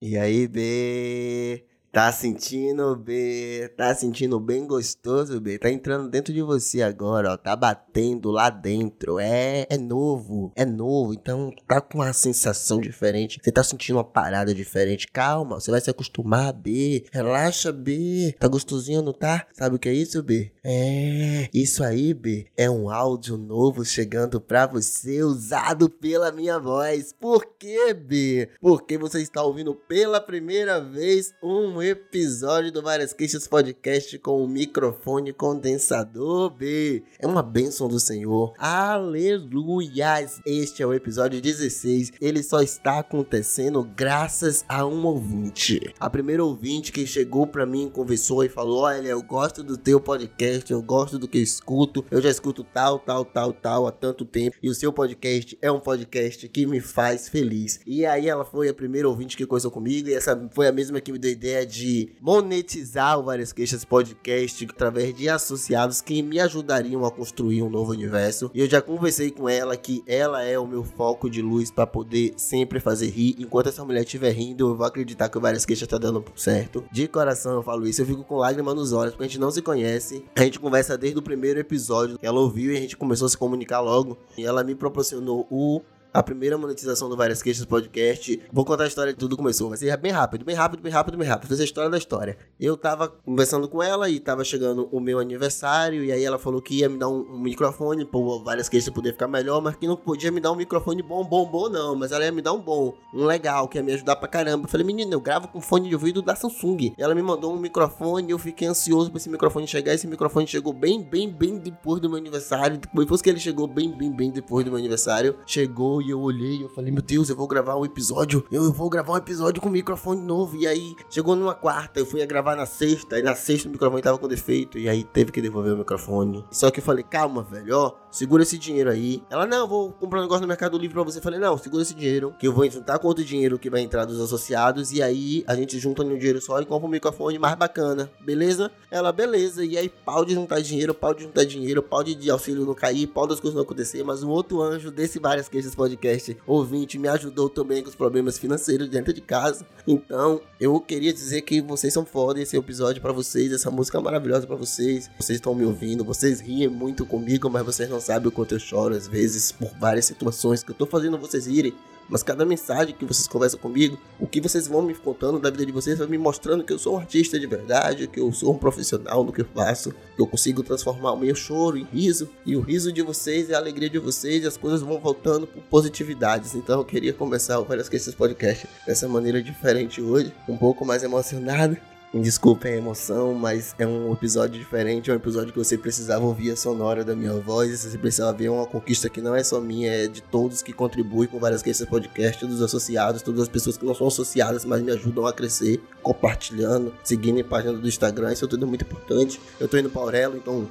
E 0.00 0.16
aí, 0.18 0.46
B? 0.48 1.64
Tá 1.90 2.12
sentindo, 2.12 2.94
B? 2.94 3.72
Tá 3.76 3.94
sentindo 3.94 4.38
bem 4.38 4.66
gostoso, 4.66 5.40
B? 5.40 5.58
Tá 5.58 5.70
entrando 5.70 6.08
dentro 6.08 6.34
de 6.34 6.42
você 6.42 6.82
agora, 6.82 7.32
ó. 7.32 7.36
Tá 7.36 7.56
batendo 7.56 8.30
lá 8.30 8.50
dentro. 8.50 9.18
É, 9.18 9.66
é 9.70 9.78
novo, 9.78 10.52
é 10.54 10.66
novo. 10.66 11.14
Então 11.14 11.50
tá 11.66 11.80
com 11.80 11.98
uma 11.98 12.12
sensação 12.12 12.78
diferente. 12.78 13.40
Você 13.42 13.50
tá 13.50 13.64
sentindo 13.64 13.96
uma 13.96 14.04
parada 14.04 14.54
diferente. 14.54 15.08
Calma, 15.08 15.58
você 15.58 15.70
vai 15.70 15.80
se 15.80 15.88
acostumar, 15.88 16.52
B. 16.52 17.06
Relaxa, 17.10 17.72
B. 17.72 18.34
Tá 18.38 18.46
gostosinho, 18.48 19.00
não 19.00 19.14
tá? 19.14 19.46
Sabe 19.54 19.76
o 19.76 19.78
que 19.78 19.88
é 19.88 19.94
isso, 19.94 20.22
B? 20.22 20.52
É, 20.62 21.48
isso 21.54 21.82
aí, 21.82 22.12
B. 22.12 22.46
É 22.54 22.68
um 22.68 22.90
áudio 22.90 23.38
novo 23.38 23.82
chegando 23.84 24.40
pra 24.40 24.66
você, 24.66 25.22
usado 25.22 25.88
pela 25.88 26.30
minha 26.30 26.58
voz. 26.58 27.14
Por 27.18 27.46
quê, 27.58 27.94
B? 27.94 28.50
Porque 28.60 28.98
você 28.98 29.22
está 29.22 29.42
ouvindo 29.42 29.74
pela 29.74 30.20
primeira 30.20 30.80
vez 30.80 31.32
um 31.42 31.77
episódio 31.82 32.72
do 32.72 32.82
Várias 32.82 33.12
Queixas 33.12 33.46
Podcast 33.46 34.18
com 34.18 34.42
o 34.42 34.48
microfone 34.48 35.32
condensador 35.32 36.50
B. 36.50 37.02
É 37.18 37.26
uma 37.26 37.42
bênção 37.42 37.88
do 37.88 38.00
Senhor. 38.00 38.54
Aleluias! 38.58 40.40
Este 40.46 40.82
é 40.82 40.86
o 40.86 40.94
episódio 40.94 41.40
16. 41.40 42.12
Ele 42.20 42.42
só 42.42 42.60
está 42.60 42.98
acontecendo 42.98 43.82
graças 43.82 44.64
a 44.68 44.86
um 44.86 45.06
ouvinte. 45.06 45.94
A 46.00 46.08
primeira 46.10 46.44
ouvinte 46.44 46.92
que 46.92 47.06
chegou 47.06 47.46
para 47.46 47.66
mim, 47.66 47.88
conversou 47.88 48.44
e 48.44 48.48
falou: 48.48 48.80
Olha, 48.80 49.08
eu 49.08 49.22
gosto 49.22 49.62
do 49.62 49.76
teu 49.76 50.00
podcast, 50.00 50.72
eu 50.72 50.82
gosto 50.82 51.18
do 51.18 51.28
que 51.28 51.38
eu 51.38 51.42
escuto. 51.42 52.04
Eu 52.10 52.20
já 52.20 52.30
escuto 52.30 52.64
tal, 52.64 52.98
tal, 52.98 53.24
tal, 53.24 53.52
tal 53.52 53.86
há 53.86 53.92
tanto 53.92 54.24
tempo. 54.24 54.56
E 54.62 54.68
o 54.68 54.74
seu 54.74 54.92
podcast 54.92 55.56
é 55.60 55.70
um 55.70 55.80
podcast 55.80 56.48
que 56.48 56.66
me 56.66 56.80
faz 56.80 57.28
feliz. 57.28 57.80
E 57.86 58.04
aí 58.04 58.28
ela 58.28 58.44
foi 58.44 58.68
a 58.68 58.74
primeira 58.74 59.08
ouvinte 59.08 59.36
que 59.36 59.46
conversou 59.46 59.70
comigo. 59.70 60.08
E 60.08 60.14
essa 60.14 60.48
foi 60.52 60.66
a 60.66 60.72
mesma 60.72 61.00
que 61.00 61.12
me 61.12 61.18
deu 61.18 61.30
ideia 61.30 61.67
de 61.68 62.08
monetizar 62.20 63.18
o 63.18 63.22
Várias 63.22 63.52
Queixas 63.52 63.84
Podcast 63.84 64.66
através 64.68 65.14
de 65.14 65.28
associados 65.28 66.00
que 66.00 66.22
me 66.22 66.40
ajudariam 66.40 67.04
a 67.04 67.10
construir 67.10 67.62
um 67.62 67.68
novo 67.68 67.92
universo. 67.92 68.50
E 68.54 68.60
eu 68.60 68.68
já 68.68 68.80
conversei 68.80 69.30
com 69.30 69.48
ela 69.48 69.76
que 69.76 70.02
ela 70.06 70.42
é 70.42 70.58
o 70.58 70.66
meu 70.66 70.82
foco 70.82 71.28
de 71.28 71.42
luz 71.42 71.70
para 71.70 71.86
poder 71.86 72.32
sempre 72.36 72.80
fazer 72.80 73.08
rir. 73.10 73.36
Enquanto 73.38 73.68
essa 73.68 73.84
mulher 73.84 74.02
estiver 74.02 74.32
rindo, 74.32 74.70
eu 74.70 74.76
vou 74.76 74.86
acreditar 74.86 75.28
que 75.28 75.36
o 75.36 75.40
Várias 75.40 75.66
Queixas 75.66 75.86
tá 75.86 75.98
dando 75.98 76.24
certo. 76.34 76.84
De 76.90 77.06
coração 77.06 77.52
eu 77.52 77.62
falo 77.62 77.86
isso, 77.86 78.00
eu 78.00 78.06
fico 78.06 78.24
com 78.24 78.36
lágrimas 78.36 78.74
nos 78.74 78.92
olhos, 78.92 79.12
porque 79.12 79.24
a 79.24 79.28
gente 79.28 79.40
não 79.40 79.50
se 79.50 79.60
conhece. 79.60 80.24
A 80.34 80.42
gente 80.42 80.58
conversa 80.58 80.96
desde 80.96 81.18
o 81.18 81.22
primeiro 81.22 81.60
episódio 81.60 82.18
que 82.18 82.26
ela 82.26 82.40
ouviu 82.40 82.72
e 82.72 82.76
a 82.76 82.80
gente 82.80 82.96
começou 82.96 83.26
a 83.26 83.28
se 83.28 83.36
comunicar 83.36 83.80
logo. 83.80 84.16
E 84.36 84.44
ela 84.44 84.64
me 84.64 84.74
proporcionou 84.74 85.46
o 85.50 85.82
a 86.12 86.22
primeira 86.22 86.56
monetização 86.56 87.08
do 87.08 87.16
Várias 87.16 87.42
Queixas 87.42 87.64
Podcast. 87.64 88.40
Vou 88.52 88.64
contar 88.64 88.84
a 88.84 88.86
história 88.86 89.12
de 89.12 89.18
tudo 89.18 89.36
começou. 89.36 89.68
Vai 89.68 89.78
ser 89.78 89.96
bem 89.96 90.12
rápido, 90.12 90.44
bem 90.44 90.54
rápido, 90.54 90.82
bem 90.82 90.92
rápido, 90.92 91.18
bem 91.18 91.28
rápido. 91.28 91.48
Fazer 91.48 91.62
a 91.62 91.64
história 91.64 91.90
da 91.90 91.98
história. 91.98 92.36
Eu 92.58 92.76
tava 92.76 93.08
conversando 93.08 93.68
com 93.68 93.82
ela 93.82 94.08
e 94.08 94.18
tava 94.18 94.44
chegando 94.44 94.88
o 94.90 95.00
meu 95.00 95.18
aniversário. 95.18 96.04
E 96.04 96.12
aí 96.12 96.24
ela 96.24 96.38
falou 96.38 96.62
que 96.62 96.76
ia 96.76 96.88
me 96.88 96.98
dar 96.98 97.08
um, 97.08 97.20
um 97.20 97.38
microfone 97.38 98.04
para 98.04 98.20
Várias 98.44 98.68
Queixas 98.68 98.92
poder 98.92 99.12
ficar 99.12 99.28
melhor, 99.28 99.60
mas 99.60 99.76
que 99.76 99.86
não 99.86 99.96
podia 99.96 100.30
me 100.30 100.40
dar 100.40 100.52
um 100.52 100.56
microfone 100.56 101.02
bom, 101.02 101.24
bom, 101.24 101.46
bom, 101.46 101.68
não. 101.68 101.94
Mas 101.94 102.12
ela 102.12 102.24
ia 102.24 102.32
me 102.32 102.42
dar 102.42 102.52
um 102.52 102.60
bom, 102.60 102.94
um 103.14 103.24
legal, 103.24 103.68
que 103.68 103.78
ia 103.78 103.82
me 103.82 103.92
ajudar 103.92 104.16
pra 104.16 104.28
caramba. 104.28 104.64
Eu 104.64 104.68
falei, 104.68 104.86
menina, 104.86 105.12
eu 105.14 105.20
gravo 105.20 105.48
com 105.48 105.60
fone 105.60 105.88
de 105.88 105.94
ouvido 105.94 106.22
da 106.22 106.34
Samsung. 106.34 106.94
Ela 106.96 107.14
me 107.14 107.22
mandou 107.22 107.52
um 107.54 107.58
microfone 107.58 108.30
eu 108.30 108.38
fiquei 108.38 108.66
ansioso 108.66 109.10
pra 109.10 109.18
esse 109.18 109.28
microfone 109.28 109.66
chegar. 109.66 109.94
Esse 109.94 110.06
microfone 110.06 110.46
chegou 110.46 110.72
bem, 110.72 111.02
bem, 111.02 111.30
bem 111.30 111.58
depois 111.58 112.00
do 112.00 112.08
meu 112.08 112.18
aniversário. 112.18 112.80
Depois 112.94 113.22
que 113.22 113.28
ele 113.28 113.40
chegou 113.40 113.66
bem, 113.66 113.90
bem, 113.90 114.10
bem 114.10 114.30
depois 114.30 114.64
do 114.64 114.70
meu 114.70 114.78
aniversário, 114.78 115.36
chegou 115.46 115.97
e 116.00 116.10
eu 116.10 116.20
olhei. 116.20 116.62
Eu 116.62 116.68
falei, 116.68 116.90
meu 116.90 117.02
Deus, 117.02 117.28
eu 117.28 117.36
vou 117.36 117.46
gravar 117.46 117.76
um 117.76 117.84
episódio. 117.84 118.44
Eu 118.50 118.72
vou 118.72 118.88
gravar 118.88 119.12
um 119.14 119.16
episódio 119.16 119.60
com 119.60 119.68
microfone 119.68 120.20
novo. 120.20 120.56
E 120.56 120.66
aí, 120.66 120.96
chegou 121.10 121.34
numa 121.36 121.54
quarta, 121.54 122.00
eu 122.00 122.06
fui 122.06 122.24
gravar 122.26 122.56
na 122.56 122.66
sexta. 122.66 123.18
E 123.18 123.22
na 123.22 123.34
sexta 123.34 123.68
o 123.68 123.72
microfone 123.72 124.02
tava 124.02 124.18
com 124.18 124.28
defeito. 124.28 124.78
E 124.78 124.88
aí 124.88 125.04
teve 125.04 125.32
que 125.32 125.40
devolver 125.40 125.74
o 125.74 125.78
microfone. 125.78 126.44
Só 126.50 126.70
que 126.70 126.80
eu 126.80 126.84
falei, 126.84 127.04
calma, 127.04 127.42
velho, 127.42 127.76
ó, 127.76 127.92
segura 128.10 128.42
esse 128.42 128.58
dinheiro 128.58 128.90
aí. 128.90 129.22
Ela, 129.30 129.46
não, 129.46 129.66
vou 129.66 129.92
comprar 129.92 130.20
um 130.20 130.22
negócio 130.22 130.42
no 130.42 130.48
Mercado 130.48 130.78
Livre 130.78 130.94
pra 130.94 131.02
você. 131.02 131.18
Eu 131.18 131.22
falei, 131.22 131.38
não, 131.38 131.56
segura 131.58 131.82
esse 131.82 131.94
dinheiro. 131.94 132.34
Que 132.38 132.46
eu 132.46 132.52
vou 132.52 132.68
juntar 132.70 132.98
com 132.98 133.08
outro 133.08 133.24
dinheiro 133.24 133.58
que 133.58 133.70
vai 133.70 133.80
entrar 133.80 134.04
dos 134.04 134.20
associados. 134.20 134.92
E 134.92 135.02
aí 135.02 135.44
a 135.46 135.54
gente 135.54 135.78
junta 135.78 136.02
no 136.02 136.16
dinheiro 136.16 136.40
só 136.40 136.60
e 136.60 136.66
compra 136.66 136.86
um 136.86 136.90
microfone 136.90 137.38
mais 137.38 137.54
bacana. 137.56 138.10
Beleza? 138.20 138.70
Ela, 138.90 139.12
beleza. 139.12 139.64
E 139.64 139.76
aí, 139.76 139.88
pau 139.88 140.24
de 140.24 140.34
juntar 140.34 140.60
dinheiro, 140.60 140.94
pau 140.94 141.14
de 141.14 141.24
juntar 141.24 141.44
dinheiro, 141.44 141.82
pau 141.82 142.02
de, 142.02 142.30
auxílio 142.30 142.64
não 142.64 142.74
cair, 142.74 143.06
pau 143.06 143.26
das 143.26 143.40
coisas 143.40 143.54
não 143.54 143.62
acontecer. 143.62 144.02
Mas 144.02 144.22
um 144.22 144.30
outro 144.30 144.62
anjo 144.62 144.90
desse 144.90 145.18
Várias 145.18 145.48
Queixas 145.48 145.74
Podcast 145.74 146.36
ouvinte 146.46 146.98
me 146.98 147.08
ajudou 147.08 147.48
também 147.48 147.82
com 147.82 147.88
os 147.88 147.94
problemas 147.94 148.38
financeiros 148.38 148.88
dentro 148.88 149.12
de 149.12 149.20
casa. 149.20 149.66
Então, 149.86 150.40
eu 150.60 150.80
queria 150.80 151.12
dizer 151.12 151.42
que 151.42 151.60
vocês 151.60 151.92
são 151.92 152.04
foda, 152.04 152.40
esse 152.40 152.56
episódio 152.56 153.00
para 153.00 153.12
vocês, 153.12 153.52
essa 153.52 153.70
música 153.70 153.98
é 153.98 154.00
maravilhosa 154.00 154.46
para 154.46 154.56
vocês. 154.56 155.10
Vocês 155.18 155.36
estão 155.36 155.54
me 155.54 155.64
ouvindo, 155.64 156.04
vocês 156.04 156.40
riem 156.40 156.68
muito 156.68 157.04
comigo, 157.06 157.48
mas 157.50 157.64
vocês 157.64 157.88
não 157.88 158.00
sabem 158.08 158.28
o 158.28 158.32
quanto 158.32 158.54
eu 158.54 158.58
choro 158.58 158.94
às 158.94 159.06
vezes 159.06 159.52
por 159.52 159.70
várias 159.78 160.06
situações 160.06 160.62
que 160.62 160.70
eu 160.70 160.74
tô 160.74 160.86
fazendo 160.86 161.18
vocês 161.18 161.46
rirem. 161.46 161.74
Mas 162.08 162.22
cada 162.22 162.42
mensagem 162.46 162.94
que 162.94 163.04
vocês 163.04 163.28
conversam 163.28 163.60
comigo, 163.60 163.98
o 164.18 164.26
que 164.26 164.40
vocês 164.40 164.66
vão 164.66 164.80
me 164.80 164.94
contando 164.94 165.38
da 165.38 165.50
vida 165.50 165.66
de 165.66 165.72
vocês, 165.72 165.98
vai 165.98 166.08
me 166.08 166.16
mostrando 166.16 166.64
que 166.64 166.72
eu 166.72 166.78
sou 166.78 166.94
um 166.94 166.98
artista 166.98 167.38
de 167.38 167.46
verdade, 167.46 168.08
que 168.08 168.18
eu 168.18 168.32
sou 168.32 168.54
um 168.54 168.56
profissional 168.56 169.22
no 169.22 169.30
que 169.30 169.42
eu 169.42 169.48
faço, 169.54 169.90
que 169.90 170.22
eu 170.22 170.26
consigo 170.26 170.62
transformar 170.62 171.12
o 171.12 171.18
meu 171.18 171.34
choro 171.34 171.76
em 171.76 171.84
riso, 171.84 172.30
e 172.46 172.56
o 172.56 172.62
riso 172.62 172.90
de 172.90 173.02
vocês 173.02 173.50
é 173.50 173.54
a 173.54 173.58
alegria 173.58 173.90
de 173.90 173.98
vocês, 173.98 174.42
e 174.42 174.46
as 174.46 174.56
coisas 174.56 174.80
vão 174.80 174.98
voltando 174.98 175.46
por 175.46 175.62
positividades. 175.64 176.54
Então 176.54 176.78
eu 176.78 176.84
queria 176.86 177.12
começar 177.12 177.60
o 177.60 177.64
Várias 177.66 177.90
Questões 177.90 178.16
Podcast 178.16 178.66
dessa 178.86 179.06
maneira 179.06 179.42
diferente 179.42 180.00
hoje, 180.00 180.32
um 180.48 180.56
pouco 180.56 180.86
mais 180.86 181.02
emocionado. 181.02 181.76
Desculpem 182.14 182.72
a 182.72 182.76
emoção, 182.76 183.34
mas 183.34 183.74
é 183.78 183.86
um 183.86 184.10
episódio 184.14 184.58
diferente, 184.58 185.10
é 185.10 185.12
um 185.12 185.16
episódio 185.16 185.52
que 185.52 185.58
você 185.58 185.76
precisava 185.76 186.24
ouvir 186.24 186.50
a 186.50 186.56
sonora 186.56 187.04
da 187.04 187.14
minha 187.14 187.34
voz, 187.34 187.80
você 187.80 187.98
precisava 187.98 188.32
ver 188.32 188.48
uma 188.48 188.64
conquista 188.64 189.10
que 189.10 189.20
não 189.20 189.36
é 189.36 189.44
só 189.44 189.60
minha, 189.60 189.92
é 189.92 190.06
de 190.06 190.22
todos 190.22 190.62
que 190.62 190.72
contribuem 190.72 191.28
com 191.28 191.38
várias 191.38 191.62
questões 191.62 191.90
podcast, 191.90 192.40
todos 192.40 192.56
os 192.56 192.62
associados, 192.62 193.20
todas 193.20 193.42
as 193.42 193.48
pessoas 193.48 193.76
que 193.76 193.84
não 193.84 193.94
são 193.94 194.06
associadas, 194.06 194.64
mas 194.64 194.80
me 194.80 194.90
ajudam 194.90 195.26
a 195.26 195.32
crescer, 195.34 195.82
compartilhando, 196.02 196.94
seguindo 197.04 197.40
a 197.40 197.44
página 197.44 197.74
do 197.74 197.86
Instagram, 197.86 198.32
isso 198.32 198.46
é 198.46 198.48
tudo 198.48 198.66
muito 198.66 198.84
importante. 198.84 199.38
Eu 199.60 199.68
tô 199.68 199.76
indo 199.76 199.90
para 199.90 200.00
Aurelo, 200.00 200.36
então 200.36 200.66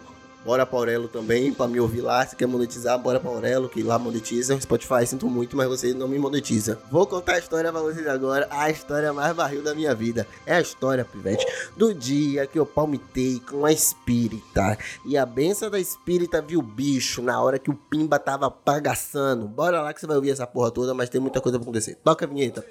Bora 0.47 0.65
pra 0.65 0.79
Aurelo 0.79 1.09
também, 1.09 1.51
pra 1.51 1.67
me 1.67 1.77
ouvir 1.77 1.99
lá. 1.99 2.25
Se 2.25 2.33
quer 2.33 2.47
monetizar, 2.47 2.97
bora 2.97 3.19
pra 3.19 3.29
Aurelo, 3.29 3.67
que 3.67 3.83
lá 3.83 3.99
monetiza. 3.99 4.57
Spotify, 4.61 5.05
sinto 5.05 5.29
muito, 5.29 5.57
mas 5.57 5.67
você 5.67 5.93
não 5.93 6.07
me 6.07 6.17
monetiza. 6.17 6.79
Vou 6.89 7.05
contar 7.05 7.33
a 7.33 7.39
história 7.39 7.69
pra 7.69 7.81
vocês 7.81 8.07
agora. 8.07 8.47
A 8.49 8.69
história 8.69 9.11
mais 9.11 9.35
barril 9.35 9.61
da 9.61 9.75
minha 9.75 9.93
vida. 9.93 10.25
É 10.45 10.55
a 10.55 10.61
história, 10.61 11.03
pivete, 11.03 11.45
do 11.75 11.93
dia 11.93 12.47
que 12.47 12.57
eu 12.57 12.65
palmitei 12.65 13.41
com 13.41 13.65
a 13.65 13.73
espírita. 13.73 14.77
E 15.05 15.17
a 15.17 15.25
benção 15.25 15.69
da 15.69 15.81
espírita 15.81 16.41
viu 16.41 16.61
o 16.61 16.63
bicho 16.63 17.21
na 17.21 17.41
hora 17.41 17.59
que 17.59 17.69
o 17.69 17.75
Pimba 17.75 18.17
tava 18.17 18.49
pagaçando. 18.49 19.49
Bora 19.49 19.81
lá 19.81 19.93
que 19.93 19.99
você 19.99 20.07
vai 20.07 20.15
ouvir 20.15 20.31
essa 20.31 20.47
porra 20.47 20.71
toda, 20.71 20.93
mas 20.93 21.09
tem 21.09 21.19
muita 21.19 21.41
coisa 21.41 21.59
pra 21.59 21.65
acontecer. 21.65 21.97
Toca 22.01 22.23
a 22.23 22.27
vinheta. 22.29 22.65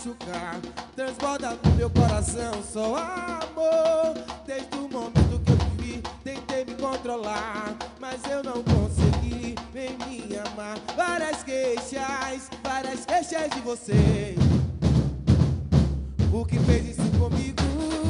Machucar. 0.00 0.60
Transborda 0.96 1.58
no 1.62 1.70
meu 1.72 1.90
coração 1.90 2.52
só 2.62 2.96
amor. 2.96 4.14
Desde 4.46 4.74
o 4.76 4.88
momento 4.88 5.40
que 5.44 5.52
eu 5.52 5.58
te 5.58 5.82
vi, 5.82 6.02
tentei 6.24 6.64
me 6.64 6.74
controlar, 6.74 7.76
mas 8.00 8.20
eu 8.24 8.42
não 8.42 8.62
consegui. 8.62 9.54
Vem 9.72 9.96
me 10.06 10.36
amar. 10.38 10.78
Várias 10.96 11.42
queixas, 11.42 12.48
várias 12.62 13.04
queixas 13.04 13.50
de 13.50 13.60
você. 13.60 14.34
O 16.32 16.44
que 16.44 16.58
fez 16.60 16.98
isso 16.98 17.10
comigo? 17.18 18.09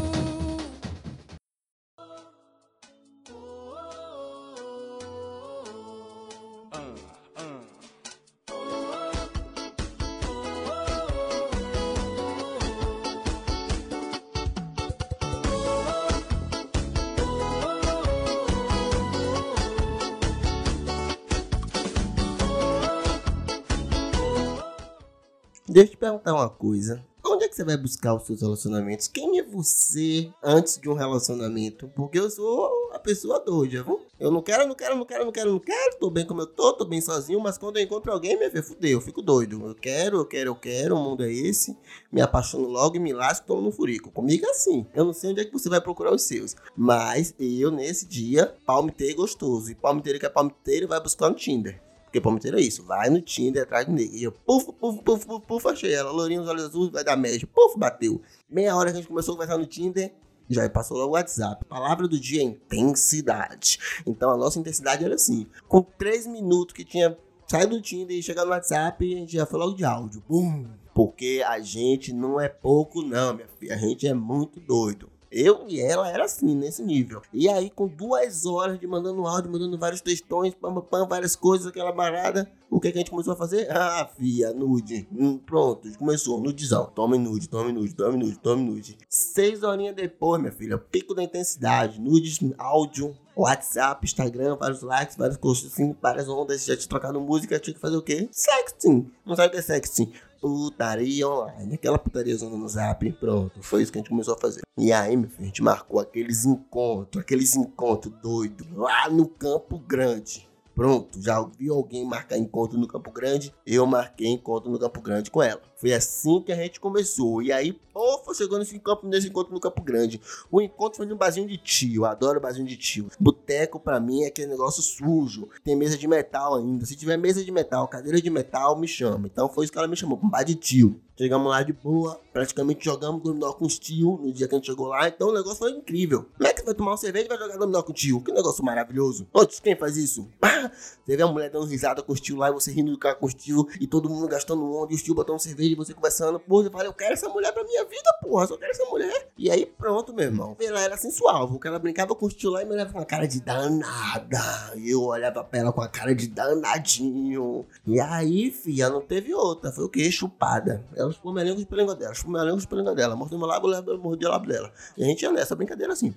Deixa 25.70 25.90
eu 25.90 25.92
te 25.92 25.98
perguntar 25.98 26.34
uma 26.34 26.50
coisa. 26.50 27.00
Onde 27.24 27.44
é 27.44 27.48
que 27.48 27.54
você 27.54 27.62
vai 27.62 27.76
buscar 27.76 28.12
os 28.16 28.26
seus 28.26 28.40
relacionamentos? 28.40 29.06
Quem 29.06 29.38
é 29.38 29.42
você 29.44 30.28
antes 30.42 30.80
de 30.80 30.88
um 30.88 30.94
relacionamento? 30.94 31.86
Porque 31.94 32.18
eu 32.18 32.28
sou 32.28 32.90
a 32.92 32.98
pessoa 32.98 33.38
doida, 33.38 33.84
viu? 33.84 34.00
Eu 34.18 34.32
não 34.32 34.42
quero, 34.42 34.66
não 34.66 34.74
quero, 34.74 34.96
não 34.96 35.06
quero, 35.06 35.24
não 35.26 35.30
quero, 35.30 35.52
não 35.52 35.60
quero. 35.60 35.96
Tô 36.00 36.10
bem 36.10 36.26
como 36.26 36.40
eu 36.40 36.46
tô, 36.48 36.72
tô 36.72 36.84
bem 36.84 37.00
sozinho, 37.00 37.38
mas 37.38 37.56
quando 37.56 37.76
eu 37.76 37.84
encontro 37.84 38.10
alguém, 38.10 38.36
minha 38.36 38.50
filha, 38.50 38.64
fudeu, 38.64 38.90
eu 38.90 39.00
fico 39.00 39.22
doido. 39.22 39.64
Eu 39.64 39.76
quero, 39.76 40.16
eu 40.16 40.26
quero, 40.26 40.50
eu 40.50 40.56
quero, 40.56 40.96
o 40.96 40.98
mundo 40.98 41.22
é 41.22 41.32
esse. 41.32 41.78
Me 42.10 42.20
apaixono 42.20 42.66
logo 42.66 42.96
e 42.96 42.98
me 42.98 43.12
lasco, 43.12 43.46
tomo 43.46 43.62
no 43.62 43.70
furico. 43.70 44.10
Comigo 44.10 44.44
é 44.46 44.50
assim. 44.50 44.84
Eu 44.92 45.04
não 45.04 45.12
sei 45.12 45.30
onde 45.30 45.40
é 45.40 45.44
que 45.44 45.52
você 45.52 45.68
vai 45.68 45.80
procurar 45.80 46.12
os 46.12 46.22
seus. 46.22 46.56
Mas 46.76 47.32
eu, 47.38 47.70
nesse 47.70 48.08
dia, 48.08 48.56
palmiteiro 48.66 49.18
gostoso. 49.18 49.70
E 49.70 49.76
palmiteiro 49.76 50.18
que 50.18 50.26
é 50.26 50.28
palmiteiro 50.28 50.88
vai 50.88 51.00
buscar 51.00 51.30
no 51.30 51.36
Tinder. 51.36 51.80
Porque 52.10 52.20
palmiteiro 52.20 52.58
é 52.58 52.60
isso, 52.60 52.82
vai 52.82 53.08
no 53.08 53.20
Tinder 53.20 53.62
atrás 53.62 53.86
do 53.86 53.92
negro. 53.92 54.16
E 54.16 54.24
eu, 54.24 54.32
puf, 54.32 54.72
puf, 54.72 55.00
puf, 55.00 55.24
puf, 55.24 55.46
puf, 55.46 55.68
achei 55.68 55.94
ela. 55.94 56.10
Lourinho, 56.10 56.42
os 56.42 56.48
olhos 56.48 56.64
azuis, 56.64 56.90
vai 56.90 57.04
dar 57.04 57.16
média. 57.16 57.48
Puf, 57.54 57.78
bateu. 57.78 58.20
Meia 58.50 58.74
hora 58.74 58.90
que 58.90 58.96
a 58.96 59.00
gente 59.00 59.06
começou 59.06 59.34
a 59.34 59.36
conversar 59.36 59.56
no 59.56 59.64
Tinder, 59.64 60.12
já 60.48 60.68
passou 60.68 60.96
logo 60.96 61.10
o 61.10 61.12
WhatsApp. 61.12 61.64
Palavra 61.66 62.08
do 62.08 62.18
dia 62.18 62.40
é 62.40 62.44
intensidade. 62.44 63.78
Então 64.04 64.32
a 64.32 64.36
nossa 64.36 64.58
intensidade 64.58 65.04
era 65.04 65.14
assim. 65.14 65.46
Com 65.68 65.82
três 65.82 66.26
minutos 66.26 66.74
que 66.74 66.84
tinha 66.84 67.16
saído 67.46 67.76
do 67.76 67.80
Tinder 67.80 68.16
e 68.16 68.22
chegado 68.24 68.46
no 68.46 68.52
WhatsApp, 68.52 69.14
a 69.14 69.16
gente 69.16 69.32
já 69.34 69.46
logo 69.52 69.76
de 69.76 69.84
áudio. 69.84 70.20
Bum! 70.28 70.66
Porque 70.92 71.44
a 71.46 71.60
gente 71.60 72.12
não 72.12 72.40
é 72.40 72.48
pouco, 72.48 73.02
não, 73.02 73.34
minha 73.34 73.46
filha. 73.60 73.76
A 73.76 73.78
gente 73.78 74.04
é 74.08 74.12
muito 74.12 74.58
doido. 74.58 75.08
Eu 75.30 75.64
e 75.68 75.80
ela 75.80 76.08
era 76.08 76.24
assim, 76.24 76.54
nesse 76.56 76.82
nível. 76.82 77.22
E 77.32 77.48
aí, 77.48 77.70
com 77.70 77.86
duas 77.86 78.44
horas 78.46 78.80
de 78.80 78.86
mandando 78.86 79.26
áudio, 79.26 79.50
mandando 79.50 79.78
vários 79.78 80.00
textões, 80.00 80.54
pam, 80.54 80.80
pam, 80.80 81.06
várias 81.06 81.36
coisas, 81.36 81.68
aquela 81.68 81.92
barada. 81.92 82.50
O 82.68 82.80
que, 82.80 82.90
que 82.90 82.98
a 82.98 83.00
gente 83.00 83.10
começou 83.10 83.32
a 83.32 83.36
fazer? 83.36 83.70
Ah, 83.70 84.08
fia, 84.16 84.52
nude. 84.52 85.06
Hum, 85.12 85.38
pronto, 85.38 85.88
começou, 85.98 86.40
nudizão. 86.40 86.86
Tome 86.94 87.18
nude, 87.18 87.48
tome 87.48 87.72
nude, 87.72 87.94
tome 87.94 88.16
nude, 88.16 88.38
tome 88.38 88.62
nude. 88.62 88.98
Seis 89.08 89.62
horinhas 89.62 89.94
depois, 89.94 90.40
minha 90.40 90.52
filha, 90.52 90.78
pico 90.78 91.14
da 91.14 91.22
intensidade. 91.22 92.00
Nudes, 92.00 92.38
áudio, 92.58 93.16
WhatsApp, 93.36 94.04
Instagram, 94.04 94.56
vários 94.56 94.82
likes, 94.82 95.16
várias 95.16 95.36
coisas 95.36 95.72
assim, 95.72 95.96
várias 96.00 96.28
ondas. 96.28 96.64
Já 96.64 96.76
te 96.76 96.88
trocando 96.88 97.20
música, 97.20 97.58
tinha 97.58 97.74
que 97.74 97.80
fazer 97.80 97.96
o 97.96 98.02
quê? 98.02 98.28
Sexting. 98.32 99.10
Não 99.24 99.36
sabe 99.36 99.48
o 99.48 99.50
que 99.52 99.58
é 99.58 99.62
sexting? 99.62 100.12
Putaria 100.40 101.28
online. 101.28 101.74
Aquela 101.74 101.98
putaria 101.98 102.36
no 102.38 102.68
zap, 102.68 103.12
pronto. 103.12 103.62
Foi 103.62 103.82
isso 103.82 103.92
que 103.92 103.98
a 103.98 104.00
gente 104.00 104.10
começou 104.10 104.34
a 104.34 104.38
fazer. 104.38 104.62
E 104.78 104.92
aí, 104.92 105.16
meu 105.16 105.28
filho, 105.28 105.42
a 105.42 105.46
gente 105.46 105.62
marcou 105.62 106.00
aqueles 106.00 106.44
encontros, 106.44 107.22
aqueles 107.22 107.54
encontros 107.54 108.14
doidos 108.22 108.66
lá 108.72 109.08
no 109.10 109.28
Campo 109.28 109.78
Grande. 109.78 110.48
Pronto, 110.74 111.20
já 111.20 111.42
vi 111.58 111.68
alguém 111.68 112.06
marcar 112.06 112.38
encontro 112.38 112.78
no 112.78 112.88
Campo 112.88 113.10
Grande, 113.10 113.54
eu 113.66 113.84
marquei 113.86 114.28
encontro 114.28 114.70
no 114.70 114.78
Campo 114.78 115.02
Grande 115.02 115.30
com 115.30 115.42
ela. 115.42 115.60
Foi 115.80 115.94
assim 115.94 116.42
que 116.42 116.52
a 116.52 116.56
gente 116.56 116.78
começou. 116.78 117.40
E 117.40 117.50
aí, 117.50 117.72
pô, 117.72 118.34
chegou 118.34 118.58
nesse, 118.58 118.78
campo, 118.78 119.06
nesse 119.06 119.28
encontro 119.28 119.54
no 119.54 119.58
Campo 119.58 119.82
Grande. 119.82 120.20
O 120.50 120.60
encontro 120.60 120.98
foi 120.98 121.06
num 121.06 121.16
barzinho 121.16 121.48
de 121.48 121.56
tio. 121.56 122.04
Adoro 122.04 122.38
barzinho 122.38 122.66
de 122.66 122.76
tio. 122.76 123.08
Boteco, 123.18 123.80
pra 123.80 123.98
mim, 123.98 124.24
é 124.24 124.26
aquele 124.26 124.48
negócio 124.48 124.82
sujo. 124.82 125.48
Tem 125.64 125.74
mesa 125.74 125.96
de 125.96 126.06
metal 126.06 126.56
ainda. 126.56 126.84
Se 126.84 126.94
tiver 126.94 127.16
mesa 127.16 127.42
de 127.42 127.50
metal, 127.50 127.88
cadeira 127.88 128.20
de 128.20 128.28
metal, 128.28 128.78
me 128.78 128.86
chama. 128.86 129.26
Então 129.26 129.48
foi 129.48 129.64
isso 129.64 129.72
que 129.72 129.78
ela 129.78 129.88
me 129.88 129.96
chamou, 129.96 130.20
um 130.22 130.28
bar 130.28 130.44
de 130.44 130.54
tio. 130.54 131.00
Chegamos 131.20 131.50
lá 131.50 131.62
de 131.62 131.74
boa, 131.74 132.18
praticamente 132.32 132.82
jogamos 132.82 133.22
dominó 133.22 133.52
com 133.52 133.66
os 133.66 133.78
tio 133.78 134.18
no 134.22 134.32
dia 134.32 134.48
que 134.48 134.54
a 134.54 134.58
gente 134.58 134.64
chegou 134.64 134.86
lá. 134.86 135.06
Então 135.06 135.28
o 135.28 135.34
negócio 135.34 135.58
foi 135.58 135.70
incrível. 135.72 136.24
Como 136.34 136.48
é 136.48 136.52
que 136.54 136.64
vai 136.64 136.72
tomar 136.72 136.92
uma 136.92 136.96
cerveja 136.96 137.26
e 137.26 137.28
vai 137.28 137.36
jogar 137.36 137.58
dominó 137.58 137.82
com 137.82 137.92
o 137.92 137.94
tio? 137.94 138.22
Que 138.22 138.32
negócio 138.32 138.64
maravilhoso. 138.64 139.28
Outros, 139.30 139.60
quem 139.60 139.76
faz 139.76 139.98
isso? 139.98 140.26
Ah, 140.40 140.70
você 141.04 141.16
vê 141.16 141.22
a 141.22 141.26
mulher 141.26 141.50
dando 141.50 141.66
risada 141.66 142.02
com 142.02 142.12
os 142.12 142.20
tio 142.20 142.36
lá 142.36 142.48
e 142.48 142.52
você 142.52 142.72
rindo 142.72 142.90
do 142.90 142.98
cara 142.98 143.14
com 143.14 143.26
os 143.26 143.34
tio 143.34 143.66
e 143.78 143.86
todo 143.86 144.08
mundo 144.08 144.28
gastando 144.28 144.64
onda 144.74 144.92
e 144.92 144.96
os 144.96 145.02
tio 145.02 145.14
botando 145.14 145.38
cerveja 145.38 145.69
você 145.74 145.94
conversando. 145.94 146.38
Porra, 146.40 146.66
eu 146.66 146.70
falei, 146.70 146.88
eu 146.88 146.92
quero 146.92 147.12
essa 147.12 147.28
mulher 147.28 147.52
pra 147.52 147.64
minha 147.64 147.84
vida, 147.84 148.12
porra. 148.22 148.46
Só 148.46 148.56
quero 148.56 148.70
essa 148.70 148.84
mulher. 148.86 149.28
E 149.36 149.50
aí 149.50 149.66
pronto, 149.66 150.12
meu 150.12 150.24
irmão. 150.26 150.56
Ela 150.60 150.80
era 150.80 150.96
sensual, 150.96 151.48
porque 151.48 151.68
ela 151.68 151.78
brincava 151.78 152.14
com 152.14 152.26
os 152.26 152.34
tio 152.34 152.50
lá 152.50 152.62
e 152.62 152.64
me 152.64 152.72
olhava 152.72 152.92
com 152.92 153.00
a 153.00 153.04
cara 153.04 153.26
de 153.26 153.40
danada. 153.40 154.72
E 154.76 154.90
eu 154.90 155.02
olhava 155.02 155.42
pra 155.44 155.60
ela 155.60 155.72
com 155.72 155.80
a 155.82 155.88
cara 155.88 156.14
de 156.14 156.28
danadinho. 156.28 157.66
E 157.86 158.00
aí, 158.00 158.50
filha, 158.50 158.88
não 158.88 159.00
teve 159.00 159.34
outra. 159.34 159.72
Foi 159.72 159.84
o 159.84 159.88
quê? 159.88 160.10
Chupada. 160.10 160.84
Ela 160.94 161.12
ficou 161.12 161.32
melhor 161.32 161.56
língua 161.56 161.64
de 161.64 161.76
língua 161.76 161.94
dela, 161.94 162.14
chupou 162.14 162.32
minha 162.32 162.44
língua 162.44 162.60
de 162.60 162.74
língua 162.74 162.94
dela, 162.94 163.16
mordeu 163.16 163.38
meu 163.38 163.46
lábio, 163.46 163.98
mordi 163.98 164.26
o 164.26 164.28
lábio 164.28 164.48
dela. 164.50 164.72
E 164.96 165.04
a 165.04 165.06
gente 165.06 165.22
ia 165.22 165.32
nessa 165.32 165.54
brincadeira 165.54 165.92
assim, 165.92 166.12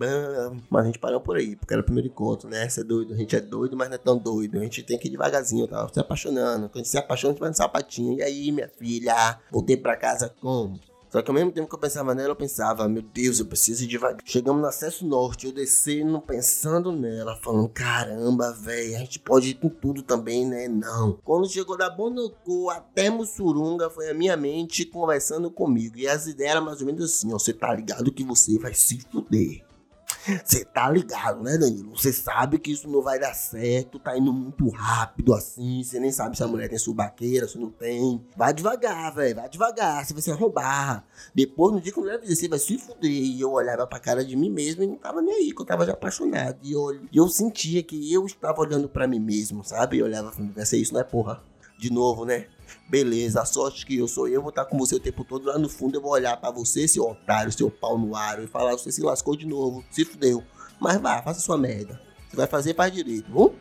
mas 0.69 0.83
a 0.83 0.85
gente 0.85 0.99
parou 0.99 1.19
por 1.21 1.37
aí, 1.37 1.55
porque 1.55 1.73
era 1.73 1.81
o 1.81 1.85
primeiro 1.85 2.07
encontro, 2.07 2.49
né? 2.49 2.67
Você 2.67 2.81
é 2.81 2.83
doido, 2.83 3.13
a 3.13 3.17
gente 3.17 3.35
é 3.35 3.41
doido, 3.41 3.75
mas 3.75 3.89
não 3.89 3.95
é 3.95 3.97
tão 3.97 4.17
doido. 4.17 4.57
A 4.57 4.61
gente 4.61 4.83
tem 4.83 4.97
que 4.97 5.07
ir 5.07 5.11
devagarzinho, 5.11 5.67
tá? 5.67 5.87
Se 5.91 5.99
apaixonando. 5.99 6.69
Quando 6.69 6.85
se 6.85 6.97
apaixona, 6.97 7.31
a 7.31 7.33
gente 7.33 7.39
vai 7.39 7.49
no 7.49 7.55
sapatinho. 7.55 8.19
E 8.19 8.23
aí, 8.23 8.51
minha 8.51 8.67
filha, 8.67 9.39
voltei 9.51 9.77
pra 9.77 9.95
casa 9.95 10.33
como? 10.41 10.79
Só 11.13 11.21
que 11.21 11.29
ao 11.29 11.35
mesmo 11.35 11.51
tempo 11.51 11.69
que 11.69 11.75
eu 11.75 11.79
pensava 11.79 12.15
nela, 12.15 12.31
eu 12.31 12.35
pensava, 12.35 12.89
meu 12.89 13.03
Deus, 13.03 13.37
eu 13.37 13.45
preciso 13.45 13.83
ir 13.83 13.87
devagar. 13.87 14.19
Chegamos 14.25 14.59
no 14.59 14.67
acesso 14.67 15.05
norte, 15.05 15.45
eu 15.45 15.51
descendo 15.51 16.19
pensando 16.19 16.91
nela, 16.91 17.35
falando, 17.35 17.69
caramba, 17.69 18.51
velho, 18.51 18.95
a 18.95 18.99
gente 18.99 19.19
pode 19.19 19.49
ir 19.49 19.53
com 19.53 19.69
tudo 19.69 20.01
também, 20.01 20.43
né? 20.43 20.67
Não. 20.67 21.19
Quando 21.23 21.47
chegou 21.47 21.77
da 21.77 21.87
Bonocô 21.87 22.71
até 22.71 23.11
Mussurunga, 23.11 23.91
foi 23.91 24.09
a 24.09 24.13
minha 24.15 24.35
mente 24.35 24.85
conversando 24.85 25.51
comigo. 25.51 25.99
E 25.99 26.07
as 26.07 26.25
ideias 26.25 26.53
eram 26.53 26.65
mais 26.65 26.81
ou 26.81 26.87
menos 26.87 27.03
assim, 27.03 27.31
ó, 27.31 27.37
você 27.37 27.53
tá 27.53 27.71
ligado 27.75 28.11
que 28.11 28.23
você 28.23 28.57
vai 28.57 28.73
se 28.73 28.99
fuder. 29.11 29.63
Você 30.43 30.63
tá 30.63 30.89
ligado, 30.89 31.43
né, 31.43 31.57
Danilo? 31.57 31.95
Você 31.97 32.13
sabe 32.13 32.57
que 32.57 32.71
isso 32.71 32.87
não 32.87 33.01
vai 33.01 33.19
dar 33.19 33.33
certo, 33.33 33.99
tá 33.99 34.17
indo 34.17 34.31
muito 34.31 34.69
rápido 34.69 35.33
assim, 35.33 35.83
você 35.83 35.99
nem 35.99 36.11
sabe 36.11 36.37
se 36.37 36.43
a 36.43 36.47
mulher 36.47 36.69
tem 36.69 36.77
subaqueira, 36.77 37.47
se 37.47 37.57
não 37.57 37.69
tem. 37.69 38.23
Vai 38.35 38.53
devagar, 38.53 39.13
velho, 39.13 39.35
vai 39.35 39.49
devagar, 39.49 40.05
você 40.05 40.13
vai 40.13 40.21
se 40.21 40.31
arrombar. 40.31 41.05
Depois, 41.35 41.73
no 41.73 41.81
dia 41.81 41.91
que 41.91 41.99
eu 41.99 42.19
dizer, 42.19 42.35
você 42.35 42.47
vai 42.47 42.59
se 42.59 42.77
fuder. 42.77 43.11
E 43.11 43.41
eu 43.41 43.51
olhava 43.51 43.85
pra 43.85 43.99
cara 43.99 44.23
de 44.23 44.35
mim 44.35 44.49
mesmo 44.49 44.83
e 44.83 44.87
não 44.87 44.95
tava 44.95 45.21
nem 45.21 45.35
aí, 45.35 45.53
que 45.53 45.61
eu 45.61 45.65
tava 45.65 45.85
já 45.85 45.93
apaixonado. 45.93 46.57
E 46.63 46.71
eu, 46.71 46.99
eu 47.13 47.27
sentia 47.27 47.83
que 47.83 48.13
eu 48.13 48.25
estava 48.25 48.59
olhando 48.61 48.87
pra 48.87 49.07
mim 49.07 49.19
mesmo, 49.19 49.63
sabe? 49.63 49.97
E 49.97 50.03
olhava 50.03 50.31
vai 50.37 50.65
ser 50.65 50.77
isso, 50.77 50.93
não 50.93 51.01
é 51.01 51.03
porra? 51.03 51.43
De 51.77 51.91
novo, 51.91 52.23
né? 52.25 52.47
Beleza, 52.87 53.41
a 53.41 53.45
sorte 53.45 53.85
que 53.85 53.97
eu 53.97 54.07
sou 54.07 54.27
eu, 54.27 54.41
vou 54.41 54.49
estar 54.49 54.65
com 54.65 54.77
você 54.77 54.95
o 54.95 54.99
tempo 54.99 55.23
todo. 55.23 55.45
Lá 55.45 55.57
no 55.57 55.69
fundo 55.69 55.97
eu 55.97 56.01
vou 56.01 56.11
olhar 56.11 56.37
para 56.37 56.51
você, 56.51 56.87
seu 56.87 57.03
otário, 57.03 57.51
seu 57.51 57.69
pau 57.69 57.97
no 57.97 58.15
ar, 58.15 58.41
e 58.43 58.47
falar: 58.47 58.71
você 58.71 58.91
se 58.91 59.01
lascou 59.01 59.35
de 59.35 59.45
novo, 59.45 59.83
se 59.91 60.05
fudeu. 60.05 60.43
Mas 60.79 60.99
vá, 60.99 61.21
faça 61.21 61.39
sua 61.39 61.57
merda. 61.57 62.01
Você 62.29 62.37
vai 62.37 62.47
fazer, 62.47 62.75
faz 62.75 62.91
direito, 62.91 63.31
viu? 63.31 63.55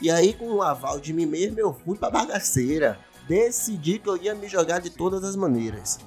E 0.00 0.10
aí, 0.10 0.34
com 0.34 0.50
o 0.50 0.62
aval 0.62 1.00
de 1.00 1.12
mim 1.12 1.26
mesmo, 1.26 1.58
eu 1.58 1.72
fui 1.72 1.96
pra 1.96 2.10
bagaceira. 2.10 2.98
Decidi 3.28 3.98
que 3.98 4.08
eu 4.08 4.16
ia 4.16 4.34
me 4.34 4.48
jogar 4.48 4.80
de 4.80 4.90
todas 4.90 5.24
as 5.24 5.34
maneiras 5.34 5.98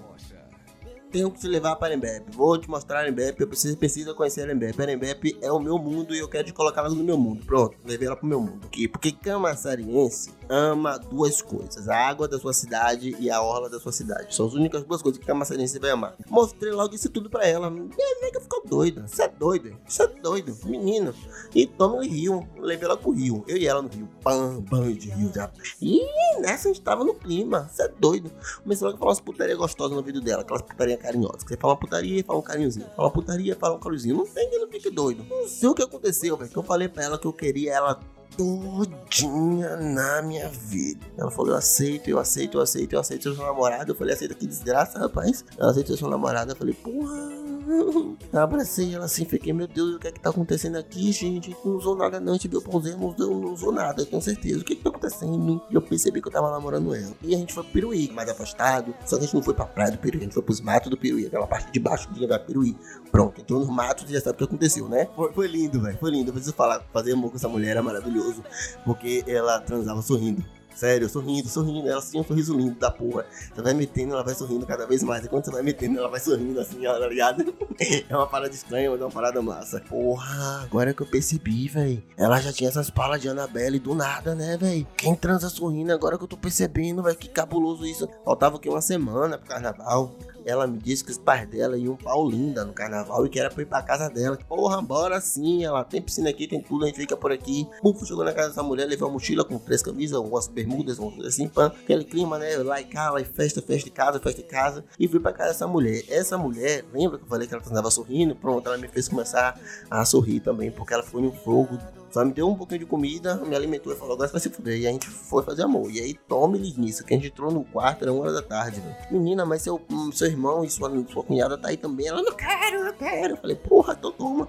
tenho 1.18 1.32
que 1.32 1.40
te 1.40 1.48
levar 1.48 1.76
para 1.76 1.94
Embep. 1.94 2.36
Vou 2.36 2.58
te 2.58 2.70
mostrar 2.70 3.00
a 3.00 3.10
Embep, 3.10 3.40
eu 3.40 3.48
preciso, 3.48 3.78
precisa 3.78 4.14
conhecer 4.14 4.48
a 4.48 4.54
Embep. 4.54 4.80
A 4.82 4.92
Embep 4.92 5.38
é 5.42 5.52
o 5.52 5.60
meu 5.60 5.78
mundo 5.78 6.14
e 6.14 6.20
eu 6.20 6.28
quero 6.28 6.46
te 6.46 6.54
colocar 6.54 6.82
ela 6.82 6.94
no 6.94 7.04
meu 7.04 7.18
mundo. 7.18 7.46
Pronto, 7.46 7.76
levei 7.86 8.08
ela 8.08 8.16
pro 8.16 8.28
meu 8.28 8.40
mundo. 8.40 8.66
Aqui, 8.66 8.88
porque 8.88 9.12
camaçariense 9.12 10.32
ama 10.50 10.98
duas 10.98 11.42
coisas: 11.42 11.88
a 11.88 11.96
água 11.96 12.28
da 12.28 12.40
sua 12.40 12.54
cidade 12.54 13.16
e 13.20 13.30
a 13.30 13.42
orla 13.42 13.70
da 13.70 13.80
sua 13.80 13.92
cidade. 13.92 14.36
São 14.36 14.48
as 14.48 14.54
únicas 14.54 14.84
duas 14.84 15.02
coisas 15.02 15.20
que 15.20 15.26
camaçariense 15.26 15.80
vai 15.80 15.92
amar. 15.92 16.16
Mostrei 16.30 16.72
logo 16.72 16.94
isso 16.96 17.10
tudo 17.10 17.30
pra 17.30 17.46
ela. 17.48 17.70
Minha 17.70 17.88
nega 18.22 18.42
ficou 18.42 18.64
doida. 18.66 19.08
Você 19.08 19.24
é 19.24 19.28
doido, 19.28 19.76
você 19.88 20.04
é 20.04 20.08
doido, 20.08 20.58
menino. 20.66 21.14
E 21.54 21.66
toma 21.66 21.96
o 21.96 22.02
rio, 22.02 22.48
levei 22.58 22.86
ela 22.86 22.98
pro 22.98 23.12
rio. 23.12 23.44
Eu 23.48 23.58
e 23.58 23.68
ela 23.68 23.82
no 23.82 23.90
rio. 23.90 24.10
Pam, 24.24 24.62
banho 24.62 24.96
de 24.96 25.10
rio 25.10 25.32
já. 25.34 25.52
E 25.82 26.02
nessa 26.40 26.70
a 26.70 26.74
gente 26.74 26.82
tava 26.82 27.04
no 27.04 27.14
clima. 27.14 27.70
Você 27.72 27.84
é 27.84 27.88
doido. 27.88 28.32
Comecei 28.64 28.86
logo 28.86 28.98
a 28.98 29.00
falar 29.00 29.12
umas 29.12 29.20
putaria 29.20 29.56
gostosas 29.56 29.96
no 29.96 30.04
vídeo 30.04 30.22
dela, 30.22 30.42
aquelas 30.42 30.62
putaria 30.62 30.98
carinhosa. 30.98 31.40
Você 31.46 31.58
fala 31.58 31.76
putaria 31.76 32.20
e 32.20 32.24
fala 32.24 32.40
um 32.40 32.42
carinhozinho. 32.42 32.88
Fala 32.96 33.12
putaria 33.12 33.54
e 33.54 33.56
fala 33.56 33.76
um 33.76 33.80
carinhozinho. 33.80 34.18
Não 34.18 34.26
tem 34.26 34.50
que 34.50 34.58
não 34.58 34.68
fique 34.68 34.90
doido. 34.90 35.26
Não 35.30 35.48
sei 35.48 35.70
o 35.70 35.74
que 35.74 35.84
aconteceu, 35.84 36.36
velho. 36.38 36.50
Que 36.50 36.58
eu 36.58 36.64
falei 36.64 36.88
pra 36.88 37.04
ela 37.04 37.18
que 37.18 37.26
eu 37.26 37.34
queria 37.34 37.74
ela 37.74 38.00
todinha 38.38 39.76
na 39.78 40.22
minha 40.22 40.48
vida. 40.50 41.06
Ela 41.18 41.32
falou, 41.32 41.52
eu 41.52 41.58
aceito, 41.58 42.10
eu 42.10 42.20
aceito, 42.20 42.58
eu 42.58 42.62
aceito, 42.62 42.94
eu 42.94 43.00
aceito 43.00 43.34
seu 43.34 43.44
namorado. 43.44 43.92
Eu 43.92 43.96
falei, 43.96 44.14
aceita 44.14 44.36
que 44.36 44.46
desgraça, 44.46 45.00
rapaz. 45.00 45.44
Ela 45.58 45.72
aceitou 45.72 45.98
seu 45.98 46.10
namorado. 46.10 46.52
Eu 46.52 46.56
falei, 46.56 46.74
porra 46.74 47.47
abracei 48.34 48.94
ela 48.94 49.06
assim, 49.06 49.26
fiquei, 49.26 49.54
meu 49.54 49.68
Deus, 49.68 49.96
o 49.96 50.00
que 50.00 50.08
é 50.08 50.12
que 50.12 50.20
tá 50.20 50.30
acontecendo 50.30 50.78
aqui, 50.78 51.12
gente? 51.12 51.56
Não 51.64 51.76
usou 51.76 51.96
nada 51.96 52.20
não, 52.20 52.34
a 52.34 52.36
gente 52.36 52.48
viu 52.48 52.62
pãozinho, 52.62 52.98
não, 52.98 53.42
não 53.42 53.54
usou 53.54 53.72
nada, 53.72 54.06
com 54.06 54.20
certeza. 54.22 54.62
O 54.62 54.64
que 54.64 54.74
é 54.74 54.76
que 54.76 54.84
tá 54.84 54.90
acontecendo? 54.90 55.62
E 55.70 55.76
eu 55.76 55.82
percebi 55.82 56.22
que 56.22 56.28
eu 56.28 56.32
tava 56.32 56.52
namorando 56.52 56.94
ela. 56.94 57.14
E 57.22 57.36
a 57.36 57.38
gente 57.38 57.54
foi 57.54 57.64
pro 57.64 57.74
Piruí, 57.74 58.12
mais 58.12 58.30
afastado. 58.30 58.94
Só 59.06 59.18
que 59.18 59.24
a 59.24 59.26
gente 59.26 59.36
não 59.36 59.44
foi 59.44 59.54
pra 59.54 59.66
praia 59.66 59.92
do 59.92 59.98
Piruí, 59.98 60.22
a 60.22 60.24
gente 60.24 60.34
foi 60.34 60.44
pros 60.44 60.62
matos 60.62 60.90
do 60.90 60.98
Piruí, 60.98 61.26
aquela 61.26 61.48
parte 61.48 61.72
de 61.72 61.80
baixo 61.80 62.08
da 62.28 62.40
Piruí. 62.40 62.76
Pronto, 63.12 63.42
entrou 63.42 63.60
nos 63.60 63.70
matos 63.70 64.10
e 64.10 64.14
já 64.14 64.22
sabe 64.22 64.36
o 64.36 64.38
que 64.38 64.44
aconteceu, 64.44 64.88
né? 64.88 65.08
Foi, 65.16 65.32
foi 65.34 65.48
lindo, 65.48 65.82
velho, 65.82 65.98
foi 65.98 66.12
lindo. 66.12 66.30
Eu 66.30 66.34
preciso 66.34 66.56
falar, 66.56 66.84
fazer 66.94 67.14
amor 67.14 67.32
com 67.32 67.38
essa 67.38 67.50
mulher 67.50 67.72
era 67.72 67.84
maravilhoso, 67.84 68.44
porque 68.86 69.24
ela 69.28 69.60
transava 69.60 70.02
sorrindo. 70.02 70.44
Sério, 70.78 71.10
sorrindo, 71.10 71.50
sorrindo. 71.50 71.90
Ela 71.90 72.00
tinha 72.02 72.22
um 72.22 72.24
sorriso 72.24 72.56
lindo 72.56 72.76
da 72.76 72.92
porra. 72.92 73.26
Você 73.54 73.62
vai 73.64 73.74
metendo, 73.74 74.14
ela 74.14 74.24
vai 74.24 74.36
sorrindo 74.36 74.64
cada 74.64 74.86
vez 74.86 75.02
mais. 75.02 75.26
E 75.26 75.28
quando 75.28 75.44
você 75.46 75.50
vai 75.52 75.64
metendo, 75.64 75.98
ela 75.98 76.08
vai 76.08 76.20
sorrindo 76.20 76.60
assim, 76.60 76.86
ó, 76.86 77.00
tá 77.00 77.08
ligado? 77.08 77.54
É 78.10 78.16
uma 78.16 78.26
parada 78.26 78.54
estranha, 78.54 78.90
mas 78.90 79.00
é 79.00 79.04
uma 79.04 79.12
parada 79.12 79.42
massa. 79.42 79.80
Porra, 79.82 80.64
agora 80.64 80.94
que 80.94 81.02
eu 81.02 81.06
percebi, 81.06 81.68
velho. 81.68 82.04
Ela 82.16 82.40
já 82.42 82.52
tinha 82.52 82.70
essas 82.70 82.90
palas 82.90 83.22
de 83.22 83.30
Annabelle 83.30 83.80
do 83.80 83.94
nada, 83.94 84.34
né, 84.34 84.58
velho? 84.58 84.86
Quem 84.98 85.16
transa 85.16 85.48
sorrindo, 85.50 85.92
agora 85.94 86.18
que 86.18 86.24
eu 86.24 86.28
tô 86.28 86.38
percebendo, 86.38 87.04
velho. 87.04 87.16
Que 87.16 87.30
cabuloso 87.30 87.86
isso. 87.86 88.08
Faltava 88.26 88.60
que? 88.60 88.68
Uma 88.68 88.82
semana 88.82 89.38
pro 89.38 89.48
carnaval. 89.48 90.16
Ela 90.48 90.66
me 90.66 90.78
disse 90.78 91.04
que 91.04 91.12
os 91.12 91.18
pais 91.18 91.48
dela 91.48 91.78
iam 91.78 91.96
pra 91.96 92.16
Olinda 92.16 92.64
no 92.64 92.74
carnaval 92.74 93.26
e 93.26 93.30
que 93.30 93.38
era 93.40 93.50
pra 93.50 93.62
ir 93.62 93.66
pra 93.66 93.82
casa 93.82 94.10
dela. 94.10 94.38
Porra, 94.48 94.82
bora 94.82 95.20
sim, 95.20 95.66
ela 95.66 95.84
tem 95.84 96.02
piscina 96.02 96.30
aqui, 96.30 96.48
tem 96.48 96.62
tudo, 96.62 96.86
a 96.86 96.88
gente 96.88 96.98
fica 96.98 97.18
por 97.18 97.32
aqui. 97.32 97.68
Puf, 97.82 98.06
chegou 98.06 98.24
na 98.24 98.32
casa 98.32 98.50
dessa 98.50 98.64
mulher, 98.64 98.86
levou 98.86 99.10
uma 99.10 99.16
mochila 99.16 99.44
com 99.44 99.60
três 99.60 99.82
camisas, 99.82 100.18
umas 100.18 100.48
bermudas, 100.48 101.00
umas 101.00 101.14
coisas 101.14 101.34
assim, 101.34 101.50
pã. 101.50 101.68
Aquele 101.68 102.06
clima, 102.06 102.40
né? 102.40 102.56
Lá 102.58 102.80
e 102.80 102.86
cá, 102.86 103.12
lá 103.12 103.20
e 103.20 103.26
festa, 103.26 103.62
festa 103.62 103.84
de 103.86 103.92
casa, 103.92 104.20
festa 104.20 104.42
de 104.42 104.48
casa. 104.48 104.86
E 104.98 105.08
fui 105.08 105.20
pra 105.20 105.34
casa 105.34 105.50
dessa 105.50 105.68
mulher. 105.68 106.04
Essa 106.08 106.38
mulher, 106.38 106.86
lembra 106.94 107.18
que 107.18 107.26
eu 107.26 107.28
falei 107.28 107.48
que 107.48 107.54
ela 107.54 107.64
andava 107.70 107.92
sorrindo? 107.92 108.36
Pronto, 108.36 108.68
ela 108.68 108.78
me 108.78 108.88
fez 108.88 109.10
começar 109.10 109.60
a 109.90 110.06
sorrir 110.06 110.40
também, 110.40 110.72
porque 110.72 110.94
ela 110.94 111.04
foi 111.04 111.22
no 111.22 111.32
fogo 111.32 111.78
só 112.10 112.24
me 112.24 112.32
deu 112.32 112.48
um 112.50 112.56
pouquinho 112.56 112.80
de 112.80 112.86
comida, 112.86 113.36
me 113.36 113.56
alimentou 113.56 113.92
e 113.92 113.96
falou, 113.96 114.14
agora 114.14 114.28
você 114.28 114.34
vai 114.34 114.42
se 114.42 114.50
fuder. 114.50 114.80
E 114.80 114.88
a 114.88 114.92
gente 114.92 115.08
foi 115.08 115.44
fazer 115.44 115.64
amor. 115.64 115.92
E 115.92 116.00
aí 116.00 116.14
tome-lhe 116.14 116.74
nisso, 116.78 117.04
que 117.04 117.14
a 117.14 117.18
gente 117.18 117.28
entrou 117.28 117.52
no 117.52 117.64
quarto, 117.64 118.04
era 118.04 118.12
uma 118.12 118.22
hora 118.22 118.34
da 118.34 118.42
tarde, 118.42 118.80
velho. 118.80 118.96
Menina, 119.12 119.46
mas 119.46 119.62
seu, 119.62 119.82
seu 120.14 120.28
irmão 120.28 120.64
e 120.64 120.70
sua, 120.70 120.92
sua 121.08 121.24
cunhada 121.24 121.58
tá 121.58 121.70
aí 121.70 121.78
também. 121.78 122.08
Ela, 122.08 122.22
não 122.22 122.34
quero, 122.36 122.78
eu 122.88 122.94
quero. 122.94 123.34
Eu 123.34 123.38
falei, 123.38 123.56
porra, 123.56 123.96
então 123.98 124.12
toma. 124.12 124.48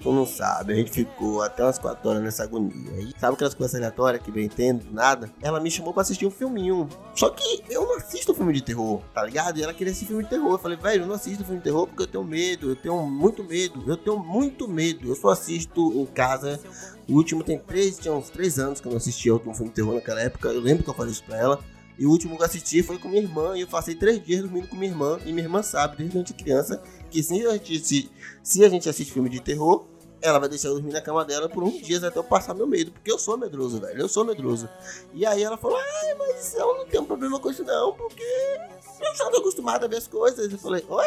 Tu 0.00 0.12
não 0.12 0.24
sabe, 0.24 0.72
a 0.72 0.76
gente 0.76 0.92
ficou 0.92 1.42
até 1.42 1.64
umas 1.64 1.76
4 1.76 2.08
horas 2.08 2.22
nessa 2.22 2.44
agonia. 2.44 3.00
E 3.00 3.12
sabe 3.18 3.34
aquelas 3.34 3.54
coisas 3.54 3.74
aleatórias 3.74 4.22
que 4.22 4.30
vem 4.30 4.44
entendo, 4.44 4.86
nada? 4.92 5.28
Ela 5.42 5.58
me 5.58 5.68
chamou 5.70 5.92
pra 5.92 6.02
assistir 6.02 6.24
um 6.24 6.30
filminho. 6.30 6.88
Só 7.16 7.30
que 7.30 7.64
eu 7.68 7.84
não 7.84 7.96
assisto 7.96 8.32
filme 8.32 8.52
de 8.52 8.62
terror, 8.62 9.02
tá 9.12 9.24
ligado? 9.24 9.58
E 9.58 9.62
ela 9.62 9.74
queria 9.74 9.90
assistir 9.90 10.06
filme 10.06 10.22
de 10.22 10.30
terror. 10.30 10.52
Eu 10.52 10.58
falei, 10.58 10.78
velho, 10.78 11.02
eu 11.02 11.06
não 11.08 11.16
assisto 11.16 11.44
filme 11.44 11.58
de 11.58 11.64
terror 11.64 11.86
porque 11.88 12.04
eu 12.04 12.06
tenho 12.06 12.22
medo, 12.22 12.70
eu 12.70 12.76
tenho 12.76 13.06
muito 13.06 13.42
medo, 13.42 13.82
eu 13.88 13.96
tenho 13.96 14.18
muito 14.20 14.68
medo. 14.68 15.08
Eu 15.08 15.16
só 15.16 15.30
assisto 15.30 15.92
em 15.92 16.06
casa. 16.06 16.60
O 17.08 17.14
último 17.14 17.42
tem 17.42 17.58
três, 17.58 17.98
tinha 17.98 18.14
uns 18.14 18.30
três 18.30 18.56
anos 18.58 18.80
que 18.80 18.86
eu 18.86 18.90
não 18.90 18.98
assistia 18.98 19.32
outro 19.32 19.52
filme 19.52 19.70
de 19.70 19.74
terror 19.74 19.94
naquela 19.94 20.20
época. 20.20 20.48
Eu 20.48 20.60
lembro 20.60 20.84
que 20.84 20.90
eu 20.90 20.94
falei 20.94 21.10
isso 21.10 21.24
pra 21.24 21.36
ela. 21.36 21.58
E 21.98 22.06
o 22.06 22.10
último 22.10 22.36
que 22.36 22.42
eu 22.42 22.46
assisti 22.46 22.80
foi 22.80 22.96
com 22.96 23.08
minha 23.08 23.22
irmã. 23.22 23.56
E 23.56 23.62
eu 23.62 23.66
passei 23.66 23.96
três 23.96 24.24
dias 24.24 24.42
dormindo 24.42 24.68
com 24.68 24.76
minha 24.76 24.92
irmã. 24.92 25.18
E 25.26 25.32
minha 25.32 25.44
irmã 25.44 25.60
sabe, 25.64 25.96
desde 25.96 26.16
a 26.16 26.20
gente 26.20 26.32
criança, 26.32 26.80
que 27.10 27.22
se 27.22 27.46
a 27.46 27.52
gente, 27.52 27.78
se, 27.78 28.10
se 28.42 28.64
a 28.64 28.68
gente 28.68 28.88
assiste 28.88 29.12
filme 29.12 29.28
de 29.28 29.40
terror, 29.40 29.86
ela 30.20 30.38
vai 30.38 30.48
deixar 30.48 30.68
eu 30.68 30.74
dormir 30.74 30.92
na 30.92 31.00
cama 31.00 31.24
dela 31.24 31.48
por 31.48 31.62
uns 31.62 31.80
dias 31.80 32.02
até 32.02 32.18
eu 32.18 32.24
passar 32.24 32.54
meu 32.54 32.66
medo, 32.66 32.90
porque 32.90 33.10
eu 33.10 33.18
sou 33.18 33.36
medroso, 33.36 33.80
velho. 33.80 34.00
Eu 34.00 34.08
sou 34.08 34.24
medroso. 34.24 34.68
E 35.14 35.24
aí 35.24 35.42
ela 35.42 35.56
falou: 35.56 35.78
ai, 35.78 36.14
mas 36.14 36.54
eu 36.54 36.76
não 36.76 36.86
tenho 36.86 37.04
problema 37.04 37.38
com 37.38 37.50
isso, 37.50 37.64
não, 37.64 37.92
porque 37.92 38.22
eu 38.22 39.14
já 39.14 39.30
tô 39.30 39.38
acostumada 39.38 39.86
a 39.86 39.88
ver 39.88 39.96
as 39.96 40.08
coisas. 40.08 40.50
Eu 40.50 40.58
falei: 40.58 40.84
oi? 40.88 41.06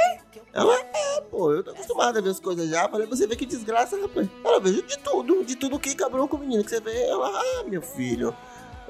Ela 0.53 0.79
é, 0.79 1.22
pô, 1.22 1.51
eu 1.53 1.63
tô 1.63 1.72
acostumada 1.72 2.20
a 2.20 2.22
ver 2.22 2.29
as 2.29 2.39
coisas 2.39 2.70
já. 2.70 2.86
Eu 2.86 2.89
falei: 2.89 3.08
você 3.08 3.27
vê 3.27 3.36
que 3.36 3.46
desgraça, 3.46 4.00
rapaz. 4.00 4.29
Ela 4.43 4.60
vejo 4.60 4.81
de 4.84 4.98
tudo, 5.00 5.43
de 5.43 5.55
tudo 5.55 5.79
que 5.79 5.96
cabrão 5.96 6.27
com 6.27 6.38
o 6.38 6.39
menino 6.39 6.63
que 6.63 6.70
você 6.70 6.79
vê. 6.79 7.03
Ela, 7.03 7.29
ah, 7.29 7.63
meu 7.67 7.81
filho. 7.81 8.36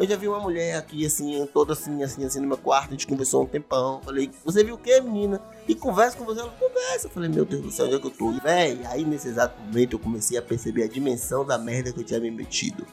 Eu 0.02 0.08
já 0.08 0.16
vi 0.16 0.28
uma 0.28 0.40
mulher 0.40 0.78
aqui, 0.78 1.06
assim, 1.06 1.48
toda 1.54 1.74
assim, 1.74 2.02
assim, 2.02 2.26
assim, 2.26 2.40
no 2.40 2.48
meu 2.48 2.58
quarto. 2.58 2.88
A 2.88 2.92
gente 2.94 3.06
conversou 3.06 3.44
um 3.44 3.46
tempão. 3.46 4.02
Falei, 4.04 4.32
você 4.44 4.64
viu 4.64 4.74
o 4.74 4.78
que, 4.80 5.00
menina? 5.00 5.40
E 5.68 5.76
conversa 5.76 6.18
com 6.18 6.26
você, 6.26 6.40
ela 6.40 6.50
conversa. 6.50 7.06
Eu 7.06 7.12
falei, 7.12 7.30
meu 7.30 7.46
Deus 7.46 7.62
do 7.62 7.70
céu, 7.70 7.86
onde 7.86 7.96
é 7.98 8.00
que 8.00 8.08
eu 8.08 8.10
tô? 8.10 8.32
Véi, 8.32 8.82
aí 8.88 9.06
nesse 9.06 9.28
exato 9.28 9.62
momento 9.62 9.94
eu 9.94 10.00
comecei 10.00 10.40
a 10.40 10.42
perceber 10.42 10.86
a 10.86 10.88
dimensão 10.88 11.46
da 11.46 11.56
merda 11.56 11.94
que 11.94 12.00
eu 12.00 12.04
tinha 12.04 12.20
me 12.20 12.32
metido. 12.32 12.84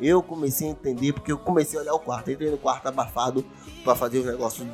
Eu 0.00 0.22
comecei 0.22 0.68
a 0.68 0.70
entender 0.70 1.14
porque 1.14 1.32
eu 1.32 1.38
comecei 1.38 1.80
a 1.80 1.82
olhar 1.82 1.94
o 1.94 1.98
quarto. 1.98 2.30
entrei 2.30 2.48
no 2.48 2.58
quarto 2.58 2.86
abafado 2.86 3.44
para 3.82 3.96
fazer 3.96 4.20
os 4.20 4.26
negócios 4.26 4.64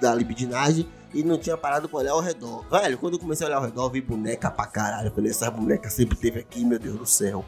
da 0.00 0.14
libidinagem 0.14 0.88
e 1.12 1.22
não 1.22 1.36
tinha 1.36 1.54
parado 1.54 1.86
pra 1.86 1.98
olhar 1.98 2.12
ao 2.12 2.20
redor. 2.20 2.64
Velho, 2.70 2.96
quando 2.96 3.14
eu 3.14 3.20
comecei 3.20 3.46
a 3.46 3.50
olhar 3.50 3.58
ao 3.58 3.64
redor, 3.64 3.84
eu 3.84 3.90
vi 3.90 4.00
boneca 4.00 4.50
pra 4.50 4.64
caralho. 4.64 5.08
Eu 5.08 5.12
falei, 5.12 5.30
essa 5.30 5.50
boneca 5.50 5.90
sempre 5.90 6.16
teve 6.16 6.40
aqui, 6.40 6.64
meu 6.64 6.78
Deus 6.78 6.96
do 6.96 7.04
céu. 7.04 7.44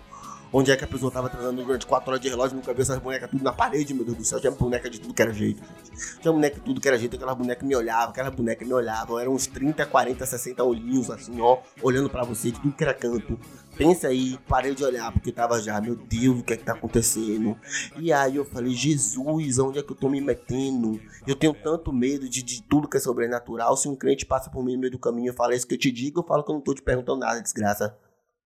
Onde 0.53 0.71
é 0.71 0.77
que 0.77 0.85
a 0.85 0.87
pessoa 0.87 1.11
tava 1.11 1.31
transando 1.31 1.65
durante 1.65 1.87
4 1.87 2.11
horas 2.11 2.21
de 2.21 2.29
relógio, 2.29 2.57
nunca 2.57 2.75
viu 2.75 2.83
essas 2.83 2.99
bonecas 2.99 3.31
tudo 3.31 3.43
na 3.43 3.53
parede, 3.53 3.95
meu 3.95 4.05
Deus 4.05 4.19
do 4.19 4.25
céu. 4.25 4.39
Tinha 4.39 4.51
boneca 4.51 4.91
de 4.91 5.01
tudo 5.01 5.15
que 5.15 5.23
era 5.23 5.33
jeito, 5.33 5.63
gente. 5.63 6.21
Tinha 6.21 6.31
boneca 6.31 6.57
de 6.57 6.63
tudo 6.63 6.81
que 6.81 6.89
era 6.89 6.99
jeito, 6.99 7.17
aquela 7.17 7.35
boneca 7.35 7.65
me 7.65 7.75
olhava, 7.75 8.11
aquela 8.11 8.31
boneca 8.31 8.63
me 8.63 8.73
olhava. 8.75 9.21
Eram 9.21 9.33
uns 9.33 9.47
30, 9.47 9.87
40, 9.87 10.27
60 10.27 10.63
olhinhos, 10.63 11.11
assim, 11.11 11.41
ó, 11.41 11.59
olhando 11.81 12.11
para 12.11 12.23
você 12.25 12.51
de 12.51 12.61
tudo 12.61 12.75
que 12.75 12.85
era 12.85 12.93
canto. 12.93 13.39
Pensa 13.77 14.09
aí, 14.09 14.39
parei 14.47 14.75
de 14.75 14.85
olhar 14.85 15.11
porque 15.11 15.33
tava 15.33 15.59
já, 15.61 15.81
meu 15.81 15.97
Deus, 15.97 16.41
o 16.41 16.43
que 16.43 16.53
é 16.53 16.57
que 16.59 16.65
tá 16.65 16.75
acontecendo? 16.75 17.57
E 17.99 18.13
aí 18.13 18.37
eu 18.37 18.45
falei, 18.45 18.75
Jesus, 18.75 19.59
onde 19.59 19.79
é 19.79 19.83
que 19.83 19.91
eu 19.91 19.97
tô 19.97 20.11
me 20.11 20.21
metendo? 20.21 21.01
Eu 21.27 21.35
tenho 21.35 21.55
tanto 21.55 21.91
medo 21.91 22.29
de, 22.29 22.43
de 22.43 22.63
tudo 22.63 22.87
que 22.87 22.99
é 22.99 23.01
sobrenatural. 23.01 23.75
Se 23.75 23.89
um 23.89 23.97
crente 23.97 24.27
passa 24.27 24.51
por 24.51 24.63
mim 24.63 24.75
no 24.75 24.81
meio 24.81 24.93
do 24.93 24.99
caminho 24.99 25.33
e 25.33 25.35
fala 25.35 25.55
isso 25.55 25.67
que 25.67 25.75
eu 25.75 25.79
te 25.79 25.91
digo, 25.91 26.21
eu 26.21 26.25
falo 26.25 26.45
que 26.45 26.51
eu 26.51 26.55
não 26.55 26.61
tô 26.61 26.75
te 26.75 26.83
perguntando 26.83 27.21
nada, 27.21 27.41
desgraça. 27.41 27.97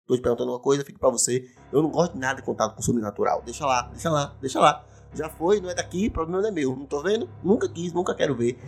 Tô 0.08 0.16
te 0.16 0.22
perguntando 0.22 0.52
uma 0.52 0.60
coisa, 0.60 0.86
fico 0.86 1.00
pra 1.00 1.10
você. 1.10 1.50
Eu 1.72 1.82
não 1.82 1.90
gosto 1.90 2.14
de 2.14 2.20
nada 2.20 2.36
de 2.36 2.44
contato 2.44 2.76
com 2.76 2.82
o 2.82 2.84
sobrenatural. 2.84 3.42
Deixa 3.44 3.66
lá, 3.66 3.90
deixa 3.92 4.10
lá, 4.10 4.36
deixa 4.40 4.60
lá. 4.60 4.86
Já 5.14 5.30
foi, 5.30 5.60
não 5.60 5.70
é 5.70 5.74
daqui, 5.74 6.10
problema 6.10 6.42
não 6.42 6.50
é 6.50 6.52
meu. 6.52 6.76
Não 6.76 6.86
tô 6.86 7.02
vendo? 7.02 7.28
Nunca 7.44 7.68
quis, 7.68 7.92
nunca 7.92 8.14
quero 8.14 8.36
ver. 8.36 8.60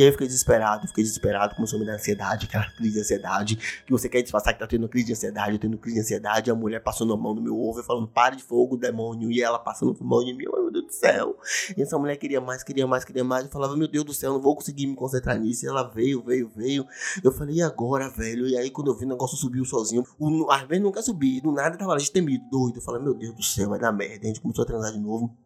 E 0.00 0.02
aí 0.02 0.08
eu 0.08 0.12
fiquei 0.12 0.28
desesperado, 0.28 0.88
fiquei 0.88 1.04
desesperado, 1.04 1.54
começou 1.54 1.76
a 1.76 1.80
me 1.80 1.86
dar 1.86 1.92
ansiedade, 1.92 2.46
aquela 2.46 2.70
crise 2.70 2.94
de 2.94 3.00
ansiedade, 3.00 3.82
que 3.84 3.92
você 3.92 4.08
quer 4.08 4.22
disfarçar 4.22 4.54
que 4.54 4.58
tá 4.58 4.66
tendo 4.66 4.88
crise 4.88 5.08
de 5.08 5.12
ansiedade, 5.12 5.58
tendo 5.58 5.76
crise 5.76 5.96
de 5.96 6.00
ansiedade, 6.00 6.50
a 6.50 6.54
mulher 6.54 6.82
passando 6.82 7.12
a 7.12 7.18
mão 7.18 7.34
no 7.34 7.42
meu 7.42 7.54
ovo, 7.54 7.82
falando, 7.82 8.08
para 8.08 8.34
de 8.34 8.42
fogo, 8.42 8.78
demônio, 8.78 9.30
e 9.30 9.42
ela 9.42 9.58
passando 9.58 9.94
a 10.00 10.02
mão 10.02 10.22
em 10.22 10.34
mim, 10.34 10.46
meu 10.50 10.70
Deus 10.70 10.86
do 10.86 10.92
céu. 10.94 11.36
E 11.76 11.82
essa 11.82 11.98
mulher 11.98 12.16
queria 12.16 12.40
mais, 12.40 12.62
queria 12.62 12.86
mais, 12.86 13.04
queria 13.04 13.22
mais, 13.22 13.44
eu 13.44 13.50
falava, 13.50 13.76
meu 13.76 13.86
Deus 13.86 14.06
do 14.06 14.14
céu, 14.14 14.32
não 14.32 14.40
vou 14.40 14.56
conseguir 14.56 14.86
me 14.86 14.94
concentrar 14.94 15.38
nisso, 15.38 15.66
e 15.66 15.68
ela 15.68 15.82
veio, 15.82 16.22
veio, 16.22 16.50
veio. 16.56 16.86
Eu 17.22 17.30
falei, 17.30 17.56
e 17.56 17.62
agora, 17.62 18.08
velho? 18.08 18.48
E 18.48 18.56
aí 18.56 18.70
quando 18.70 18.90
eu 18.90 18.96
vi 18.96 19.04
o 19.04 19.08
negócio 19.08 19.36
subiu 19.36 19.66
sozinho, 19.66 20.02
o, 20.18 20.50
às 20.50 20.62
vezes 20.62 20.82
nunca 20.82 21.02
subi, 21.02 21.42
do 21.42 21.52
nada 21.52 21.76
tava 21.76 21.90
lá 21.90 21.98
destemido, 21.98 22.42
doido. 22.50 22.78
Eu 22.78 22.82
falei, 22.82 23.02
meu 23.02 23.12
Deus 23.12 23.34
do 23.34 23.42
céu, 23.42 23.68
vai 23.68 23.78
dar 23.78 23.92
merda. 23.92 24.24
A 24.24 24.28
gente 24.28 24.40
começou 24.40 24.62
a 24.62 24.66
transar 24.66 24.92
de 24.92 24.98
novo. 24.98 25.36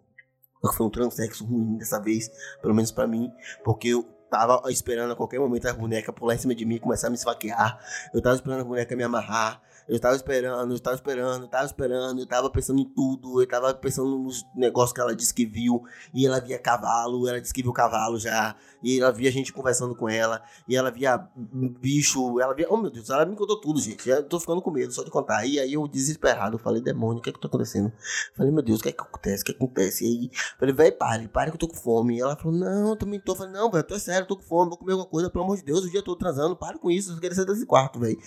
Foi 0.77 0.87
um 0.87 0.91
transexo 0.91 1.45
ruim 1.45 1.77
dessa 1.77 2.01
vez, 2.01 2.31
pelo 2.63 2.73
menos 2.73 2.93
para 2.93 3.07
mim, 3.07 3.31
porque 3.65 3.89
eu 3.89 4.15
tava 4.35 4.63
esperando 4.71 5.13
a 5.13 5.17
qualquer 5.17 5.39
momento 5.39 5.69
as 5.69 5.77
bonecas 5.77 6.15
pular 6.15 6.35
em 6.35 6.39
cima 6.39 6.55
de 6.55 6.65
mim 6.65 6.75
e 6.75 6.81
começar 6.81 7.07
a 7.07 7.11
me 7.11 7.17
esfaquear. 7.17 7.79
Eu 8.13 8.21
tava 8.21 8.35
esperando 8.35 8.61
as 8.61 8.67
bonecas 8.67 8.97
me 8.97 9.05
amarrar. 9.05 9.61
Eu 9.87 10.01
tava 10.01 10.17
esperando, 10.17 10.73
eu 10.73 10.81
tava 10.81 10.97
esperando, 10.97 11.43
eu 11.43 11.49
tava 11.49 11.67
esperando, 11.67 12.21
eu 12.21 12.27
tava 12.27 12.49
pensando 12.49 12.81
em 12.81 12.85
tudo, 12.85 13.43
eu 13.43 13.47
tava 13.47 13.75
pensando 13.75 14.19
nos 14.19 14.45
negócios 14.55 14.95
que 14.95 15.01
ela 15.01 15.15
disse 15.15 15.35
que 15.35 15.45
viu, 15.45 15.85
e 16.15 16.27
ela 16.27 16.41
via 16.41 16.59
cavalo, 16.59 17.29
ela 17.29 17.39
disse 17.39 17.53
que 17.53 17.63
viu 17.63 17.73
cavalo 17.73 18.19
já, 18.19 18.57
e 18.83 18.99
ela 18.99 19.13
via 19.13 19.31
gente 19.31 19.53
conversando 19.53 19.95
com 19.95 20.09
ela, 20.09 20.43
e 20.67 20.75
ela 20.75 20.91
via 20.91 21.19
bicho, 21.37 22.41
ela 22.41 22.55
via, 22.55 22.67
oh 22.71 22.79
meu 22.79 22.91
Deus, 22.91 23.11
ela 23.11 23.27
me 23.27 23.37
contou 23.37 23.61
tudo, 23.61 23.79
gente, 23.79 24.09
eu 24.09 24.23
tô 24.23 24.41
ficando 24.41 24.63
com 24.63 24.71
medo 24.71 24.91
só 24.91 25.05
de 25.05 25.11
contar, 25.11 25.45
e 25.45 25.61
aí 25.61 25.75
eu 25.75 25.87
desesperado, 25.87 26.59
falei, 26.59 26.81
demônio, 26.81 27.19
o 27.19 27.23
que 27.23 27.29
é 27.29 27.33
que 27.33 27.41
tá 27.41 27.49
acontecendo? 27.49 27.93
Falei, 28.35 28.51
meu 28.51 28.63
Deus, 28.63 28.81
o 28.81 28.83
que 28.83 28.89
é 28.89 28.93
que 28.93 29.03
acontece, 29.03 29.43
o 29.43 29.47
que, 29.47 29.53
é 29.53 29.55
acontece? 29.55 30.05
E 30.05 30.09
aí, 30.09 30.31
falei, 30.59 30.75
vai, 30.75 30.93
pare, 30.93 31.29
pare 31.29 31.51
que 31.51 31.57
eu 31.57 31.61
tô 31.61 31.69
com 31.69 31.77
fome, 31.77 32.17
e 32.17 32.21
ela 32.21 32.37
falou, 32.37 32.57
não, 32.57 32.91
eu 32.91 32.97
também 32.97 33.21
tô, 33.21 33.35
falei, 33.35 33.53
não, 33.53 33.71
velho, 33.71 33.85
tô 33.85 33.99
sério, 33.99 34.25
eu 34.25 34.29
tô 34.29 34.37
com 34.37 34.43
fome, 34.43 34.71
vou 34.71 34.79
comer 34.79 34.93
alguma 34.93 35.09
coisa, 35.09 35.29
pelo 35.29 35.45
amor 35.45 35.59
de 35.59 35.63
Deus, 35.63 35.85
o 35.85 35.91
dia 35.91 36.03
todo 36.03 36.17
transando, 36.17 36.57
pare 36.57 36.79
com 36.79 36.91
isso, 36.91 37.13
eu 37.13 37.21
quero 37.21 37.35
sair 37.35 37.45
desse 37.45 37.67
quarto, 37.67 37.99
velho, 38.01 38.19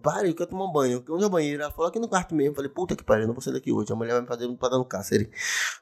pare, 0.00 0.28
eu 0.28 0.34
quero 0.36 0.50
tomar 0.50 0.66
um 0.66 0.72
banho, 0.72 0.99
onde 1.08 1.24
é 1.24 1.26
o 1.26 1.30
banheiro? 1.30 1.62
Ela 1.62 1.72
falou 1.72 1.88
aqui 1.88 1.98
no 1.98 2.08
quarto 2.08 2.34
mesmo. 2.34 2.54
Falei, 2.54 2.70
puta 2.70 2.94
que 2.94 3.04
pariu, 3.04 3.26
não 3.26 3.34
vou 3.34 3.42
sair 3.42 3.52
daqui 3.52 3.72
hoje. 3.72 3.92
A 3.92 3.96
mulher 3.96 4.12
vai 4.12 4.22
me 4.22 4.26
fazer 4.26 4.48
pra 4.56 4.68
dar 4.68 4.78
no 4.78 4.84
cárcere. 4.84 5.30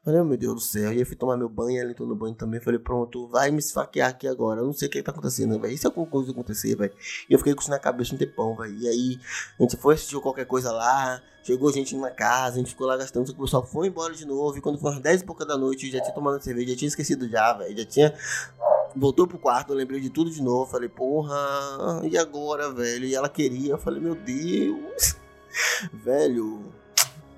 Falei, 0.04 0.20
oh, 0.20 0.24
meu 0.24 0.36
Deus 0.36 0.54
do 0.54 0.60
céu. 0.60 0.92
E 0.92 0.98
aí 0.98 1.04
fui 1.04 1.16
tomar 1.16 1.36
meu 1.36 1.48
banho, 1.48 1.80
ela 1.80 1.90
entrou 1.90 2.08
no 2.08 2.14
banho 2.14 2.34
também. 2.34 2.60
Falei, 2.60 2.78
pronto, 2.78 3.28
vai 3.28 3.50
me 3.50 3.58
esfaquear 3.58 4.10
aqui 4.10 4.28
agora. 4.28 4.60
Eu 4.60 4.66
não 4.66 4.72
sei 4.72 4.88
o 4.88 4.90
que, 4.90 5.02
tá 5.02 5.10
acontecendo, 5.10 5.58
velho. 5.60 5.72
Isso 5.72 5.86
é 5.86 5.88
alguma 5.88 6.06
coisa 6.06 6.30
acontecer, 6.30 6.76
velho. 6.76 6.92
E 7.28 7.32
eu 7.32 7.38
fiquei 7.38 7.54
com 7.54 7.60
isso 7.60 7.70
na 7.70 7.78
cabeça 7.78 8.14
um 8.14 8.18
tempão, 8.18 8.56
velho. 8.56 8.74
E 8.78 8.88
aí 8.88 9.18
a 9.58 9.62
gente 9.62 9.76
foi 9.76 9.94
assistir 9.94 10.20
qualquer 10.20 10.46
coisa 10.46 10.72
lá. 10.72 11.22
Chegou 11.42 11.72
gente 11.72 11.96
na 11.96 12.10
casa, 12.10 12.56
a 12.56 12.58
gente 12.58 12.70
ficou 12.70 12.86
lá 12.86 12.94
gastando, 12.96 13.26
o 13.30 13.34
pessoal 13.34 13.64
foi 13.64 13.86
embora 13.86 14.12
de 14.12 14.26
novo. 14.26 14.58
E 14.58 14.60
quando 14.60 14.78
foi 14.78 14.92
às 14.92 15.00
10 15.00 15.22
e 15.22 15.24
pouca 15.24 15.46
da 15.46 15.56
noite, 15.56 15.90
já 15.90 16.00
tinha 16.00 16.14
tomado 16.14 16.42
cerveja, 16.42 16.72
já 16.72 16.76
tinha 16.76 16.88
esquecido 16.88 17.26
já, 17.26 17.54
velho. 17.54 17.78
Já 17.78 17.84
tinha 17.86 18.14
voltou 18.98 19.26
pro 19.26 19.38
quarto, 19.38 19.72
eu 19.72 19.76
lembrei 19.76 20.00
de 20.00 20.10
tudo 20.10 20.30
de 20.30 20.42
novo. 20.42 20.70
Falei, 20.70 20.88
porra, 20.88 22.02
e 22.04 22.16
agora, 22.18 22.70
velho? 22.70 23.04
E 23.04 23.14
ela 23.14 23.28
queria, 23.28 23.72
eu 23.72 23.78
falei, 23.78 24.00
meu 24.00 24.14
Deus. 24.14 25.16
Velho, 25.92 26.72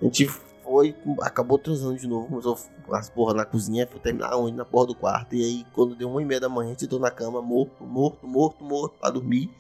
a 0.01 0.05
gente 0.05 0.27
foi, 0.27 0.95
acabou 1.21 1.59
transando 1.59 1.99
de 1.99 2.07
novo, 2.07 2.29
começou 2.29 2.59
as 2.93 3.09
porra 3.09 3.35
na 3.35 3.45
cozinha, 3.45 3.87
foi 3.87 4.01
terminar 4.01 4.37
onde? 4.37 4.57
Na 4.57 4.65
porra 4.65 4.89
do 4.89 4.95
quarto. 4.95 5.35
E 5.35 5.43
aí, 5.43 5.67
quando 5.73 5.95
deu 5.95 6.11
uma 6.11 6.21
e 6.21 6.25
meia 6.25 6.41
da 6.41 6.49
manhã, 6.49 6.71
a 6.71 6.79
gente 6.79 6.99
na 6.99 7.11
cama, 7.11 7.41
morto, 7.41 7.85
morto, 7.85 8.27
morto, 8.27 8.65
morto, 8.65 8.99
pra 8.99 9.11
dormir. 9.11 9.51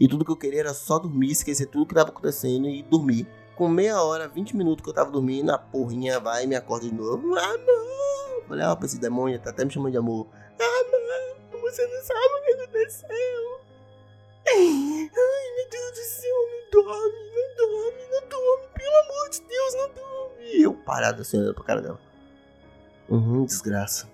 E 0.00 0.08
tudo 0.08 0.24
que 0.24 0.30
eu 0.30 0.36
queria 0.36 0.60
era 0.60 0.74
só 0.74 0.98
dormir, 0.98 1.30
esquecer 1.30 1.66
tudo 1.66 1.86
que 1.86 1.94
tava 1.94 2.10
acontecendo 2.10 2.68
e 2.68 2.82
dormir. 2.82 3.26
Com 3.56 3.68
meia 3.68 4.00
hora, 4.02 4.28
20 4.28 4.56
minutos 4.56 4.82
que 4.82 4.90
eu 4.90 4.94
tava 4.94 5.10
dormindo, 5.10 5.50
a 5.50 5.58
porrinha 5.58 6.20
vai 6.20 6.44
e 6.44 6.46
me 6.46 6.54
acorda 6.54 6.86
de 6.86 6.94
novo. 6.94 7.36
Amor! 7.36 8.44
Falei, 8.46 8.64
ó, 8.64 8.72
ah, 8.72 8.78
esse 8.84 8.98
demônio 8.98 9.38
tá 9.40 9.50
até 9.50 9.64
me 9.64 9.70
chamando 9.70 9.92
de 9.92 9.98
amor. 9.98 10.26
Amor, 10.58 11.37
você 11.70 11.86
não 11.86 12.02
sabe 12.02 12.34
o 12.34 12.44
que 12.44 12.52
aconteceu. 12.52 13.60
Ai, 14.48 15.10
meu 15.56 15.68
Deus 15.70 15.90
do 15.90 16.04
céu, 16.04 16.48
não 16.50 16.82
dorme, 16.82 17.30
não 17.34 17.56
dorme, 17.56 18.02
não 18.10 18.28
dorme, 18.28 18.68
pelo 18.74 18.96
amor 18.96 19.30
de 19.30 19.40
Deus, 19.42 19.74
não 19.74 19.94
dorme. 19.94 20.62
Eu 20.62 20.74
parado 20.74 21.22
assim, 21.22 21.38
olhando 21.38 21.54
pra 21.54 21.64
cara 21.64 21.82
dela. 21.82 22.00
Uhum, 23.08 23.44
desgraça. 23.44 24.08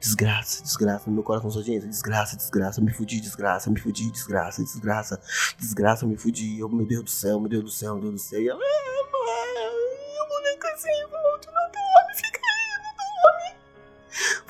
Desgraça, 0.00 0.62
desgraça, 0.62 1.10
meu 1.10 1.24
coração 1.24 1.50
só 1.50 1.60
gente, 1.60 1.86
desgraça, 1.86 2.36
desgraça, 2.36 2.80
me 2.80 2.92
fudi, 2.92 3.20
desgraça, 3.20 3.68
me 3.68 3.80
fudi, 3.80 4.10
desgraça, 4.12 4.62
desgraça, 4.62 5.20
desgraça, 5.58 6.06
me 6.06 6.16
fudi, 6.16 6.62
oh, 6.62 6.68
meu 6.68 6.86
Deus 6.86 7.04
do 7.04 7.10
céu, 7.10 7.40
meu 7.40 7.48
Deus 7.48 7.64
do 7.64 7.70
céu, 7.70 7.94
meu 7.94 8.02
Deus 8.02 8.14
do 8.14 8.20
céu. 8.20 8.40
E 8.40 8.48
ela, 8.48 8.60
ah, 8.62 9.10
mãe, 9.12 9.47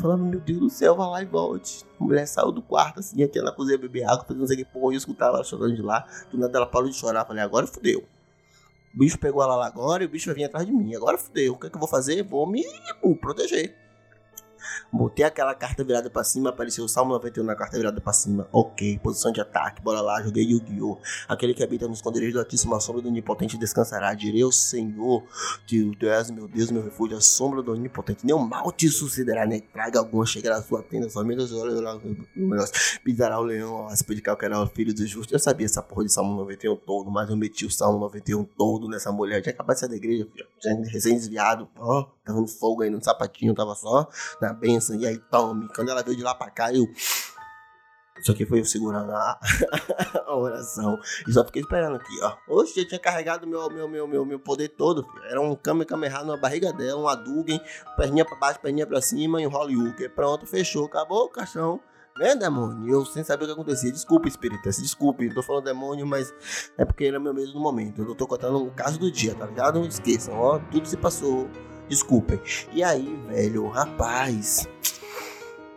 Falava, 0.00 0.22
meu 0.22 0.38
Deus 0.38 0.60
do 0.60 0.70
céu, 0.70 0.94
vai 0.94 1.08
lá 1.08 1.22
e 1.22 1.26
volte. 1.26 1.84
A 1.98 2.04
mulher 2.04 2.26
saiu 2.26 2.52
do 2.52 2.62
quarto, 2.62 3.00
assim, 3.00 3.22
aqui 3.22 3.40
na 3.42 3.50
cozinha 3.50 3.76
beber 3.76 4.04
água, 4.04 4.24
fazendo 4.24 4.40
não 4.40 4.46
sei 4.46 4.54
o 4.54 4.58
que, 4.58 4.64
porra, 4.64 4.94
eu 4.94 4.98
escutava 4.98 5.36
ela 5.36 5.44
chorando 5.44 5.74
de 5.74 5.82
lá, 5.82 6.06
do 6.30 6.38
nada 6.38 6.56
ela 6.56 6.66
parou 6.66 6.88
de 6.88 6.94
chorar, 6.94 7.24
falei, 7.24 7.42
agora 7.42 7.66
fudeu. 7.66 8.04
O 8.94 8.98
bicho 8.98 9.18
pegou 9.18 9.42
ela 9.42 9.56
lá 9.56 9.66
agora 9.66 10.04
e 10.04 10.06
o 10.06 10.08
bicho 10.08 10.26
vai 10.26 10.36
vir 10.36 10.44
atrás 10.44 10.66
de 10.66 10.72
mim. 10.72 10.94
Agora 10.94 11.18
fudeu. 11.18 11.54
O 11.54 11.58
que, 11.58 11.66
é 11.66 11.70
que 11.70 11.76
eu 11.76 11.80
vou 11.80 11.88
fazer? 11.88 12.22
Vou 12.22 12.46
me 12.46 12.64
proteger. 13.20 13.76
Botei 14.92 15.24
aquela 15.24 15.54
carta 15.54 15.84
virada 15.84 16.10
pra 16.10 16.24
cima, 16.24 16.50
apareceu 16.50 16.84
o 16.84 16.88
Salmo 16.88 17.12
91 17.12 17.44
na 17.44 17.54
carta 17.54 17.76
virada 17.76 18.00
pra 18.00 18.12
cima. 18.12 18.48
Ok, 18.52 18.98
posição 19.02 19.32
de 19.32 19.40
ataque, 19.40 19.82
bora 19.82 20.00
lá, 20.00 20.22
joguei 20.22 20.44
Yu-Gi-Oh! 20.44 20.98
Aquele 21.28 21.54
que 21.54 21.62
habita 21.62 21.86
nos 21.86 21.98
esconderijo 21.98 22.34
do 22.34 22.38
Altíssimo, 22.40 22.74
a 22.74 22.80
sombra 22.80 23.02
do 23.02 23.08
Onipotente 23.08 23.56
descansará. 23.56 24.14
Direi 24.14 24.42
ao 24.42 24.52
Senhor, 24.52 25.24
que 25.66 25.96
tu 25.96 26.06
és 26.06 26.30
meu 26.30 26.48
Deus, 26.48 26.70
meu 26.70 26.82
refúgio, 26.82 27.16
a 27.16 27.20
sombra 27.20 27.62
do 27.62 27.72
Onipotente. 27.72 28.24
Nenhum 28.24 28.38
mal 28.38 28.72
te 28.72 28.88
sucederá, 28.88 29.46
nem 29.46 29.60
traga 29.60 29.98
alguma 29.98 30.24
chegará 30.26 30.56
à 30.56 30.62
sua 30.62 30.82
tenda, 30.82 31.08
somente 31.08 31.42
os 31.42 31.52
olhos 31.52 31.78
pisará 33.04 33.38
o 33.38 33.42
leão, 33.42 33.88
a 33.88 33.94
de 33.94 34.22
calcará 34.22 34.62
o 34.62 34.66
filho 34.66 34.94
do 34.94 35.06
justo. 35.06 35.34
Eu 35.34 35.38
sabia 35.38 35.66
essa 35.66 35.82
porra 35.82 36.04
de 36.04 36.12
Salmo 36.12 36.34
91 36.36 36.76
todo, 36.76 37.10
mas 37.10 37.28
eu 37.28 37.36
meti 37.36 37.66
o 37.66 37.70
Salmo 37.70 37.98
91 38.00 38.44
todo 38.44 38.88
nessa 38.88 39.12
mulher. 39.12 39.42
Tinha 39.42 39.52
acabado 39.52 39.74
de 39.74 39.80
sair 39.80 39.88
da 39.90 39.96
igreja, 39.96 40.28
recém-desviado, 40.90 41.68
ó, 41.76 42.06
tava 42.24 42.40
no 42.40 42.46
fogo 42.46 42.82
aí 42.82 42.90
no 42.90 43.02
sapatinho, 43.02 43.54
tava 43.54 43.74
só 43.74 44.08
na 44.40 44.47
benção. 44.52 44.96
E 44.96 45.06
aí, 45.06 45.18
tome. 45.30 45.68
Quando 45.74 45.90
ela 45.90 46.02
veio 46.02 46.16
de 46.16 46.22
lá 46.22 46.34
pra 46.34 46.50
cá, 46.50 46.72
eu. 46.72 46.86
Isso 48.20 48.32
aqui 48.32 48.44
foi 48.44 48.60
eu 48.60 48.64
segurando 48.64 49.12
a, 49.12 49.38
a 50.26 50.36
oração. 50.36 50.98
E 51.26 51.32
só 51.32 51.44
fiquei 51.44 51.62
esperando 51.62 51.96
aqui, 51.96 52.20
ó. 52.22 52.36
Oxe, 52.48 52.80
eu 52.80 52.88
tinha 52.88 52.98
carregado 52.98 53.46
meu, 53.46 53.68
meu, 53.70 53.88
meu, 53.88 54.08
meu, 54.08 54.24
meu 54.24 54.40
poder 54.40 54.70
todo, 54.70 55.04
filho. 55.04 55.24
Era 55.24 55.40
um 55.40 55.54
Kamehameha 55.54 56.24
na 56.24 56.36
barriga 56.36 56.72
dela, 56.72 57.00
um 57.00 57.06
Adugen, 57.06 57.60
perninha 57.96 58.24
pra 58.24 58.36
baixo, 58.36 58.60
perninha 58.60 58.86
pra 58.86 59.00
cima 59.00 59.40
e 59.40 59.46
um 59.46 59.50
Hollywood. 59.50 60.08
Pronto, 60.10 60.46
fechou, 60.46 60.86
acabou 60.86 61.26
o 61.26 61.28
caixão. 61.28 61.80
Né, 62.18 62.34
demônio? 62.34 62.92
Eu 62.92 63.06
sem 63.06 63.22
saber 63.22 63.44
o 63.44 63.46
que 63.46 63.52
acontecia. 63.52 63.92
Desculpa, 63.92 64.26
espírita. 64.26 64.70
Desculpe, 64.70 65.32
tô 65.32 65.40
falando 65.40 65.64
demônio, 65.64 66.04
mas 66.04 66.34
é 66.76 66.84
porque 66.84 67.04
era 67.04 67.20
meu 67.20 67.32
medo 67.32 67.54
no 67.54 67.60
momento. 67.60 68.02
Eu 68.02 68.14
tô 68.16 68.26
contando 68.26 68.60
o 68.60 68.72
caso 68.72 68.98
do 68.98 69.08
dia, 69.08 69.36
tá 69.36 69.46
ligado? 69.46 69.78
Não 69.78 69.86
esqueçam, 69.86 70.34
ó. 70.34 70.58
Tudo 70.58 70.88
se 70.88 70.96
passou. 70.96 71.48
Desculpem. 71.88 72.40
E 72.72 72.82
aí, 72.82 73.18
velho, 73.28 73.68
rapaz. 73.68 74.68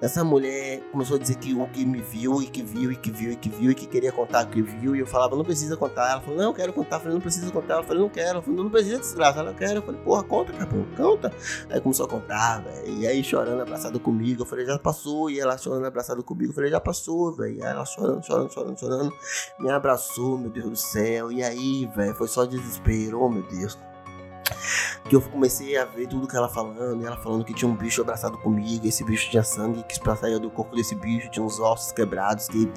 Essa 0.02 0.24
mulher 0.24 0.82
começou 0.92 1.16
a 1.16 1.20
dizer 1.20 1.36
que 1.36 1.54
o 1.54 1.68
que 1.68 1.86
me 1.86 2.02
viu 2.02 2.42
e 2.42 2.48
que 2.48 2.64
viu 2.64 2.92
e 2.92 2.96
que 2.96 3.12
viu 3.12 3.34
e 3.34 3.36
que 3.36 3.50
viu 3.50 3.70
e 3.70 3.76
que 3.76 3.86
queria 3.86 4.12
contar 4.12 4.48
que 4.48 4.60
viu. 4.60 4.96
E 4.96 5.00
eu 5.00 5.06
falava, 5.06 5.36
não 5.36 5.44
precisa 5.44 5.78
contar. 5.78 6.10
Ela 6.10 6.22
falou, 6.22 6.40
não, 6.40 6.46
eu 6.46 6.54
quero 6.56 6.74
contar. 6.74 6.96
Eu 6.96 7.02
falei, 7.02 7.14
não 7.14 7.22
precisa 7.22 7.52
contar. 7.52 7.76
Eu 7.76 7.84
falei, 7.84 8.02
não 8.02 8.10
quero. 8.10 8.30
Ela 8.30 8.42
falou, 8.42 8.64
não 8.64 8.72
precisa 8.72 8.98
desgraça. 8.98 9.42
Ela 9.42 9.54
quer. 9.54 9.76
Eu 9.76 9.84
falei, 9.84 10.02
porra, 10.02 10.24
conta, 10.24 10.54
capô, 10.54 10.78
conta. 10.98 11.32
Aí 11.70 11.80
começou 11.80 12.08
a 12.08 12.10
contar, 12.10 12.64
velho. 12.64 12.98
E 12.98 13.06
aí 13.06 13.24
chorando, 13.24 13.62
abraçado 13.62 14.00
comigo. 14.00 14.42
Eu 14.42 14.46
falei, 14.48 14.66
já 14.66 14.80
passou. 14.80 15.30
E 15.30 15.40
ela 15.40 15.56
chorando, 15.56 15.86
abraçado 15.86 16.24
comigo. 16.24 16.50
Eu 16.50 16.56
falei, 16.56 16.72
já 16.72 16.80
passou, 16.80 17.32
velho. 17.34 17.58
E 17.58 17.62
ela 17.62 17.86
chorando, 17.86 18.26
chorando, 18.26 18.52
chorando, 18.52 18.80
chorando. 18.80 19.14
Me 19.60 19.70
abraçou, 19.70 20.36
meu 20.36 20.50
Deus 20.50 20.68
do 20.68 20.76
céu. 20.76 21.32
E 21.32 21.44
aí, 21.44 21.88
velho, 21.96 22.16
foi 22.16 22.28
só 22.28 22.44
desespero. 22.46 23.22
Oh, 23.22 23.30
meu 23.30 23.44
Deus 23.44 23.78
que 25.08 25.16
eu 25.16 25.22
comecei 25.22 25.78
a 25.78 25.86
ver 25.86 26.08
tudo 26.08 26.28
que 26.28 26.36
ela 26.36 26.50
falando, 26.50 27.02
e 27.02 27.06
ela 27.06 27.18
falando 27.18 27.44
que 27.44 27.54
tinha 27.54 27.70
um 27.70 27.76
bicho 27.76 28.02
abraçado 28.02 28.38
comigo, 28.38 28.88
esse 28.88 29.04
bicho 29.04 29.30
tinha 29.30 29.44
sangue 29.44 29.84
que 29.84 30.00
saía 30.16 30.40
do 30.40 30.50
corpo 30.50 30.76
desse 30.76 30.96
bicho, 30.96 31.30
tinha 31.30 31.44
uns 31.44 31.60
ossos 31.60 31.92
quebrados 31.92 32.48
que 32.48 32.72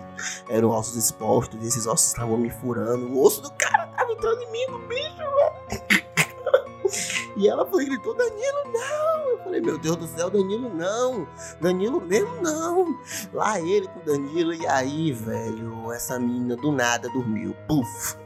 eram 0.48 0.70
ossos 0.70 0.96
expostos, 0.96 1.62
e 1.62 1.66
esses 1.66 1.86
ossos 1.86 2.08
estavam 2.08 2.38
me 2.38 2.50
furando, 2.50 3.06
o 3.06 3.22
osso 3.22 3.42
do 3.42 3.50
cara 3.52 3.86
tava 3.88 4.12
entrando 4.12 4.42
em 4.42 4.50
mim, 4.50 4.66
no 4.70 4.78
bicho. 4.86 6.04
E 7.36 7.48
ela 7.48 7.66
foi 7.66 7.84
gritou, 7.84 8.14
Danilo, 8.14 8.72
não! 8.72 9.28
Eu 9.30 9.38
falei, 9.38 9.60
meu 9.60 9.76
Deus 9.76 9.96
do 9.96 10.06
céu, 10.06 10.30
Danilo 10.30 10.72
não! 10.72 11.26
Danilo 11.60 12.00
mesmo 12.00 12.40
não! 12.40 12.96
Lá 13.32 13.60
ele 13.60 13.88
com 13.88 13.98
o 13.98 14.04
Danilo, 14.04 14.54
e 14.54 14.66
aí, 14.66 15.12
velho, 15.12 15.92
essa 15.92 16.18
menina 16.18 16.54
do 16.56 16.70
nada 16.70 17.08
dormiu. 17.08 17.54
Puf! 17.66 18.16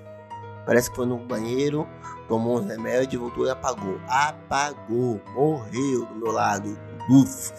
Parece 0.68 0.90
que 0.90 0.96
foi 0.96 1.07
no 1.07 1.16
banheiro, 1.16 1.88
tomou 2.28 2.59
uns 2.59 2.66
remédios, 2.66 3.22
voltou 3.22 3.46
e 3.46 3.50
apagou. 3.50 3.98
Apagou, 4.07 5.18
morreu 5.33 6.04
do 6.04 6.14
meu 6.16 6.31
lado. 6.31 6.78
Uf. 7.09 7.54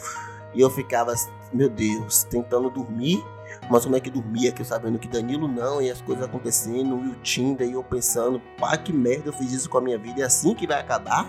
E 0.54 0.62
eu 0.62 0.70
ficava, 0.70 1.16
meu 1.52 1.72
Deus, 1.72 2.22
tentando 2.22 2.70
dormir. 2.70 3.26
Mas 3.68 3.84
como 3.84 3.96
é 3.96 4.00
que 4.00 4.12
dormia? 4.12 4.52
Que 4.52 4.62
eu 4.62 4.66
sabendo 4.66 5.00
que 5.00 5.08
Danilo 5.08 5.48
não, 5.48 5.82
e 5.82 5.90
as 5.90 6.00
coisas 6.02 6.24
acontecendo, 6.24 7.04
e 7.04 7.08
o 7.10 7.16
Tinder, 7.24 7.68
e 7.68 7.72
eu 7.72 7.84
pensando, 7.84 8.40
pá, 8.60 8.78
que 8.78 8.94
merda 8.94 9.30
eu 9.30 9.34
fiz 9.34 9.54
isso 9.54 9.72
com 9.72 9.80
a 9.80 9.82
minha 9.82 9.98
vida, 9.98 10.22
é 10.22 10.26
assim 10.26 10.54
que 10.54 10.68
vai 10.68 10.80
acabar? 10.80 11.26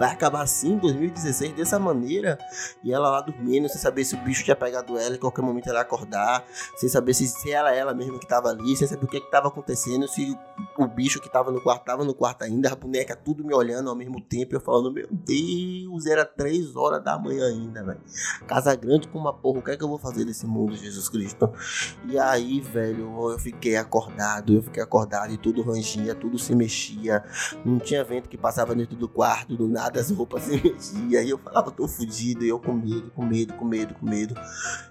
Vai 0.00 0.12
acabar 0.12 0.40
assim 0.40 0.78
2016 0.78 1.52
dessa 1.52 1.78
maneira. 1.78 2.38
E 2.82 2.90
ela 2.90 3.10
lá 3.10 3.20
dormindo, 3.20 3.68
sem 3.68 3.78
saber 3.78 4.02
se 4.02 4.14
o 4.14 4.18
bicho 4.18 4.42
tinha 4.42 4.56
pegado 4.56 4.96
ela, 4.96 5.14
em 5.14 5.18
qualquer 5.18 5.42
momento 5.42 5.68
ela 5.68 5.80
ia 5.80 5.82
acordar, 5.82 6.42
sem 6.78 6.88
saber 6.88 7.12
se, 7.12 7.28
se 7.28 7.52
era 7.52 7.74
ela 7.74 7.92
mesma 7.92 8.18
que 8.18 8.26
tava 8.26 8.48
ali, 8.48 8.74
sem 8.74 8.88
saber 8.88 9.04
o 9.04 9.06
que 9.06 9.18
estava 9.18 9.48
acontecendo, 9.48 10.08
se 10.08 10.34
o, 10.78 10.86
bicho 10.86 11.20
que 11.20 11.30
tava 11.30 11.52
no 11.52 11.60
quarto 11.60 11.84
tava 11.84 12.02
no 12.02 12.14
quarto 12.14 12.44
ainda, 12.44 12.72
a 12.72 12.74
boneca 12.74 13.14
tudo 13.14 13.44
me 13.44 13.54
olhando 13.54 13.90
ao 13.90 13.94
mesmo 13.94 14.22
tempo, 14.22 14.54
eu 14.54 14.60
falando, 14.60 14.90
meu 14.90 15.06
Deus, 15.10 16.06
era 16.06 16.24
três 16.24 16.74
horas 16.74 17.04
da 17.04 17.18
manhã 17.18 17.46
ainda, 17.46 17.84
velho. 17.84 18.00
Casa 18.46 18.74
grande 18.74 19.06
com 19.06 19.18
uma 19.18 19.34
porra, 19.34 19.58
o 19.58 19.62
que 19.62 19.70
é 19.72 19.76
que 19.76 19.84
eu 19.84 19.88
vou 19.88 19.98
fazer 19.98 20.24
nesse 20.24 20.46
mundo, 20.46 20.74
Jesus 20.74 21.10
Cristo? 21.10 21.52
E 22.08 22.18
aí, 22.18 22.58
velho, 22.58 23.32
eu 23.32 23.38
fiquei 23.38 23.76
acordado, 23.76 24.54
eu 24.54 24.62
fiquei 24.62 24.82
acordado 24.82 25.34
e 25.34 25.36
tudo 25.36 25.60
rangia, 25.60 26.14
tudo 26.14 26.38
se 26.38 26.54
mexia, 26.54 27.22
não 27.66 27.78
tinha 27.78 28.02
vento 28.02 28.30
que 28.30 28.38
passava 28.38 28.74
dentro 28.74 28.96
do 28.96 29.06
quarto, 29.06 29.54
do 29.54 29.68
nada 29.68 29.89
das 29.90 30.10
roupas 30.10 30.42
se 30.44 30.62
mexia. 30.62 31.22
E 31.22 31.30
eu 31.30 31.38
falava, 31.38 31.70
tô 31.70 31.86
fudido. 31.86 32.44
E 32.44 32.48
eu 32.48 32.58
com 32.58 32.72
medo, 32.72 33.10
com 33.10 33.24
medo, 33.24 33.54
com 33.54 33.64
medo, 33.64 33.94
com 33.94 34.06
medo. 34.06 34.34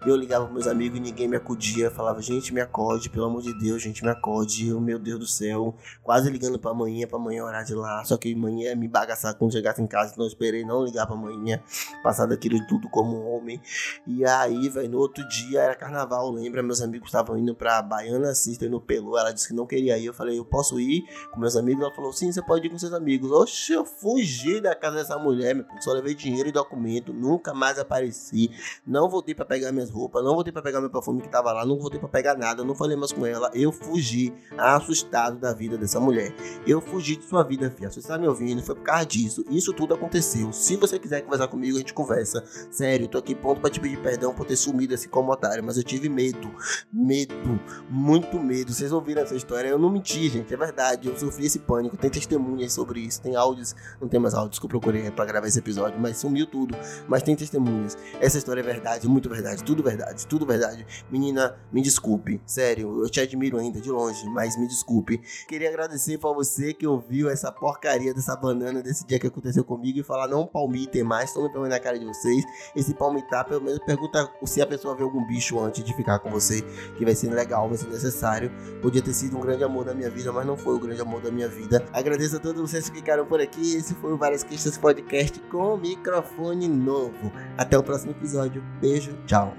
E 0.06 0.10
eu 0.10 0.16
ligava 0.16 0.46
pros 0.46 0.56
meus 0.56 0.68
amigos 0.68 0.98
e 0.98 1.02
ninguém 1.02 1.28
me 1.28 1.36
acudia. 1.36 1.86
Eu 1.86 1.92
falava, 1.92 2.22
gente, 2.22 2.54
me 2.54 2.62
acorde, 2.62 3.10
pelo 3.10 3.26
amor 3.26 3.42
de 3.42 3.58
Deus, 3.60 3.82
gente, 3.82 4.04
me 4.04 4.10
acorde. 4.10 4.68
Eu, 4.68 4.80
meu 4.80 5.00
Deus 5.00 5.20
do 5.20 5.28
céu. 5.28 5.76
Quase 6.04 6.30
ligando 6.30 6.60
pra 6.60 6.74
manhã, 6.74 7.08
pra 7.08 7.20
manhã 7.20 7.44
orar 7.44 7.64
de 7.64 7.74
lá. 7.74 8.04
Só 8.04 8.18
que 8.18 8.34
manhã 8.36 8.76
me 8.76 8.88
bagaçar 8.88 9.34
quando 9.36 9.52
chegasse 9.52 9.82
em 9.82 9.88
casa. 9.88 10.12
Então 10.12 10.26
eu 10.26 10.28
esperei 10.28 10.64
não 10.66 10.84
ligar 10.84 11.08
pra 11.08 11.16
manhã. 11.16 11.62
Passar 12.04 12.26
daquilo 12.26 12.60
tudo 12.68 12.90
como 12.90 13.18
um 13.18 13.36
homem. 13.36 13.62
E 14.06 14.26
aí, 14.26 14.70
velho, 14.70 14.90
no 14.90 14.98
outro 15.00 15.28
dia 15.28 15.62
era 15.62 15.76
carnaval, 15.76 16.32
lembra? 16.32 16.62
Meus 16.62 16.82
amigos 16.82 17.08
estavam 17.08 17.38
indo 17.38 17.56
pra 17.56 17.82
Baiana 17.82 18.34
Sister 18.34 18.70
no 18.70 18.82
Pelu. 18.82 19.18
Ela 19.18 19.32
disse 19.32 19.48
que 19.48 19.54
não 19.54 19.66
queria 19.66 19.98
ir. 19.98 20.06
Eu 20.06 20.14
falei, 20.14 20.38
eu 20.38 20.46
posso 20.46 20.80
ir 20.80 21.04
com 21.32 21.40
meus 21.40 21.56
amigos? 21.56 21.84
Ela 21.84 21.94
falou, 21.94 22.12
sim, 22.12 22.32
você 22.32 22.42
pode 22.42 22.68
ir 22.68 22.70
com 22.70 22.78
seus 22.78 22.94
amigos. 22.94 23.32
Oxe, 23.32 23.74
eu 23.74 23.86
fugi 23.86 24.60
da 24.62 24.76
casa 24.80 24.98
dessa 24.98 25.18
mulher, 25.18 25.54
meu 25.56 25.66
só 25.80 25.94
levei 25.94 26.14
dinheiro 26.14 26.50
e 26.50 26.52
documento, 26.52 27.14
nunca 27.14 27.54
mais 27.54 27.80
apareci. 27.80 28.50
Não 28.86 29.10
voltei 29.10 29.34
para 29.36 29.46
pegar 29.46 29.72
minhas 29.72 29.90
roupas, 29.90 30.24
não 30.24 30.34
voltei 30.34 30.52
para 30.52 30.62
pegar 30.62 30.82
meu 30.82 30.90
perfume 30.90 31.22
que 31.22 31.30
tava 31.30 31.52
lá, 31.52 31.66
não 31.66 31.78
voltei 31.78 32.00
para 32.00 32.10
pegar 32.10 32.36
nada, 32.36 32.64
não 32.64 32.76
falei 32.76 32.98
mais 32.98 33.12
com 33.12 33.26
ela. 33.26 33.50
Eu 33.54 33.72
fugi, 33.72 34.34
assustado 34.58 35.38
da 35.38 35.54
vida 35.54 35.78
dessa 35.78 36.00
mulher. 36.00 36.34
Eu 36.66 36.82
fugi 36.82 37.16
de 37.16 37.26
sua 37.26 37.44
vida, 37.44 37.70
filha. 37.70 37.90
Você 37.90 38.00
está 38.00 38.18
me 38.18 38.28
ouvindo? 38.28 38.62
Foi 38.62 38.76
por 38.76 38.84
causa 38.84 39.06
disso. 39.06 39.44
Isso 39.50 39.74
tudo 39.74 39.94
aconteceu. 39.94 40.52
Se 40.52 40.76
você 40.76 41.00
quiser 41.00 41.22
conversar 41.22 41.48
comigo, 41.48 41.76
a 41.78 41.80
gente 41.80 41.94
conversa. 41.94 42.44
Sério, 42.72 43.08
tô 43.08 43.18
aqui 43.18 43.36
pronto 43.36 43.62
para 43.62 43.70
te 43.70 43.80
pedir 43.80 44.02
perdão 44.02 44.34
por 44.34 44.46
ter 44.46 44.56
sumido 44.56 44.94
assim 44.94 45.10
como 45.10 45.32
otário, 45.32 45.64
mas 45.64 45.78
eu 45.78 45.84
tive 45.84 46.10
medo. 46.10 46.52
Medo, 46.92 47.60
muito 47.90 48.40
medo. 48.40 48.74
Vocês 48.74 48.92
ouviram 48.92 49.22
essa 49.22 49.36
história? 49.36 49.70
Eu 49.70 49.80
não 49.80 49.90
menti, 49.90 50.30
gente, 50.30 50.54
é 50.54 50.58
verdade. 50.58 51.08
Eu 51.08 51.18
sofri 51.18 51.46
esse 51.46 51.60
pânico. 51.60 51.98
Tem 51.98 52.10
testemunhas 52.10 52.74
sobre 52.74 53.02
isso, 53.02 53.22
tem 53.22 53.36
áudios, 53.36 53.76
não 54.00 54.08
tem 54.08 54.20
mais 54.20 54.34
áudios, 54.34 54.60
desculpa 54.70 54.80
procurei 54.80 55.10
para 55.12 55.26
gravar 55.26 55.48
esse 55.48 55.60
episódio, 55.60 56.00
mas 56.00 56.18
sumiu 56.18 56.46
tudo. 56.46 56.78
Mas 57.08 57.24
tem 57.24 57.36
testemunhas. 57.36 57.98
Essa 58.22 58.38
história 58.38 58.62
é 58.62 58.64
verdade, 58.64 59.08
muito 59.08 59.28
verdade, 59.28 59.64
tudo 59.64 59.84
verdade, 59.84 60.28
tudo 60.28 60.46
verdade. 60.46 60.86
Menina, 61.12 61.58
me 61.72 61.82
desculpe, 61.82 62.40
sério, 62.46 63.04
eu 63.04 63.10
te 63.10 63.20
admiro 63.20 63.58
ainda 63.58 63.82
de 63.82 63.90
longe, 63.90 64.26
mas 64.30 64.58
me 64.58 64.68
desculpe. 64.68 65.20
Queria 65.48 65.70
agradecer 65.70 66.18
para 66.18 66.32
você 66.32 66.74
que 66.74 66.86
ouviu 66.86 67.30
essa 67.30 67.52
porcaria 67.52 68.14
dessa 68.14 68.36
banana 68.36 68.82
desse 68.82 69.06
dia 69.06 69.20
que 69.20 69.28
aconteceu 69.28 69.64
comigo 69.64 70.00
e 70.00 70.04
falar 70.04 70.28
não 70.28 70.46
palmitem 70.46 71.04
mais, 71.04 71.34
tô 71.34 71.42
me 71.42 71.68
na 71.68 71.80
cara 71.80 71.98
de 71.98 72.06
vocês. 72.06 72.44
Esse 72.76 72.94
palmitar, 72.94 73.46
pelo 73.46 73.62
menos 73.62 73.80
pergunta 73.80 74.30
se 74.46 74.62
a 74.62 74.68
pessoa 74.68 74.96
vê 74.96 75.04
algum 75.04 75.26
bicho 75.26 75.60
antes 75.60 75.84
de 75.84 75.94
ficar 75.96 76.20
com 76.20 76.30
você, 76.30 76.62
que 76.98 77.04
vai 77.04 77.16
ser 77.16 77.30
legal, 77.32 77.68
vai 77.68 77.78
ser 77.78 77.88
necessário. 77.88 78.52
Podia 78.82 79.02
ter 79.02 79.14
sido 79.14 79.38
um 79.38 79.42
grande 79.42 79.64
amor 79.64 79.86
da 79.86 79.94
minha 79.94 80.10
vida, 80.10 80.32
mas 80.32 80.46
não 80.46 80.56
foi 80.56 80.76
o 80.76 80.80
grande 80.80 81.02
amor 81.02 81.22
da 81.22 81.32
minha 81.32 81.48
vida. 81.48 81.84
Agradeço 81.92 82.38
a 82.38 82.40
todos 82.40 82.62
vocês 82.62 82.90
que 82.90 82.98
ficaram 82.98 83.26
por 83.26 83.42
aqui. 83.42 83.76
Esse 83.76 83.94
foi 83.96 84.14
o 84.14 84.20
Várias 84.20 84.44
Queixas 84.60 84.78
Podcast 84.78 85.40
com 85.50 85.78
microfone 85.78 86.68
novo. 86.68 87.32
Até 87.58 87.78
o 87.78 87.84
próximo 87.84 88.12
episódio. 88.12 88.62
Beijo, 88.82 89.18
tchau. 89.26 89.56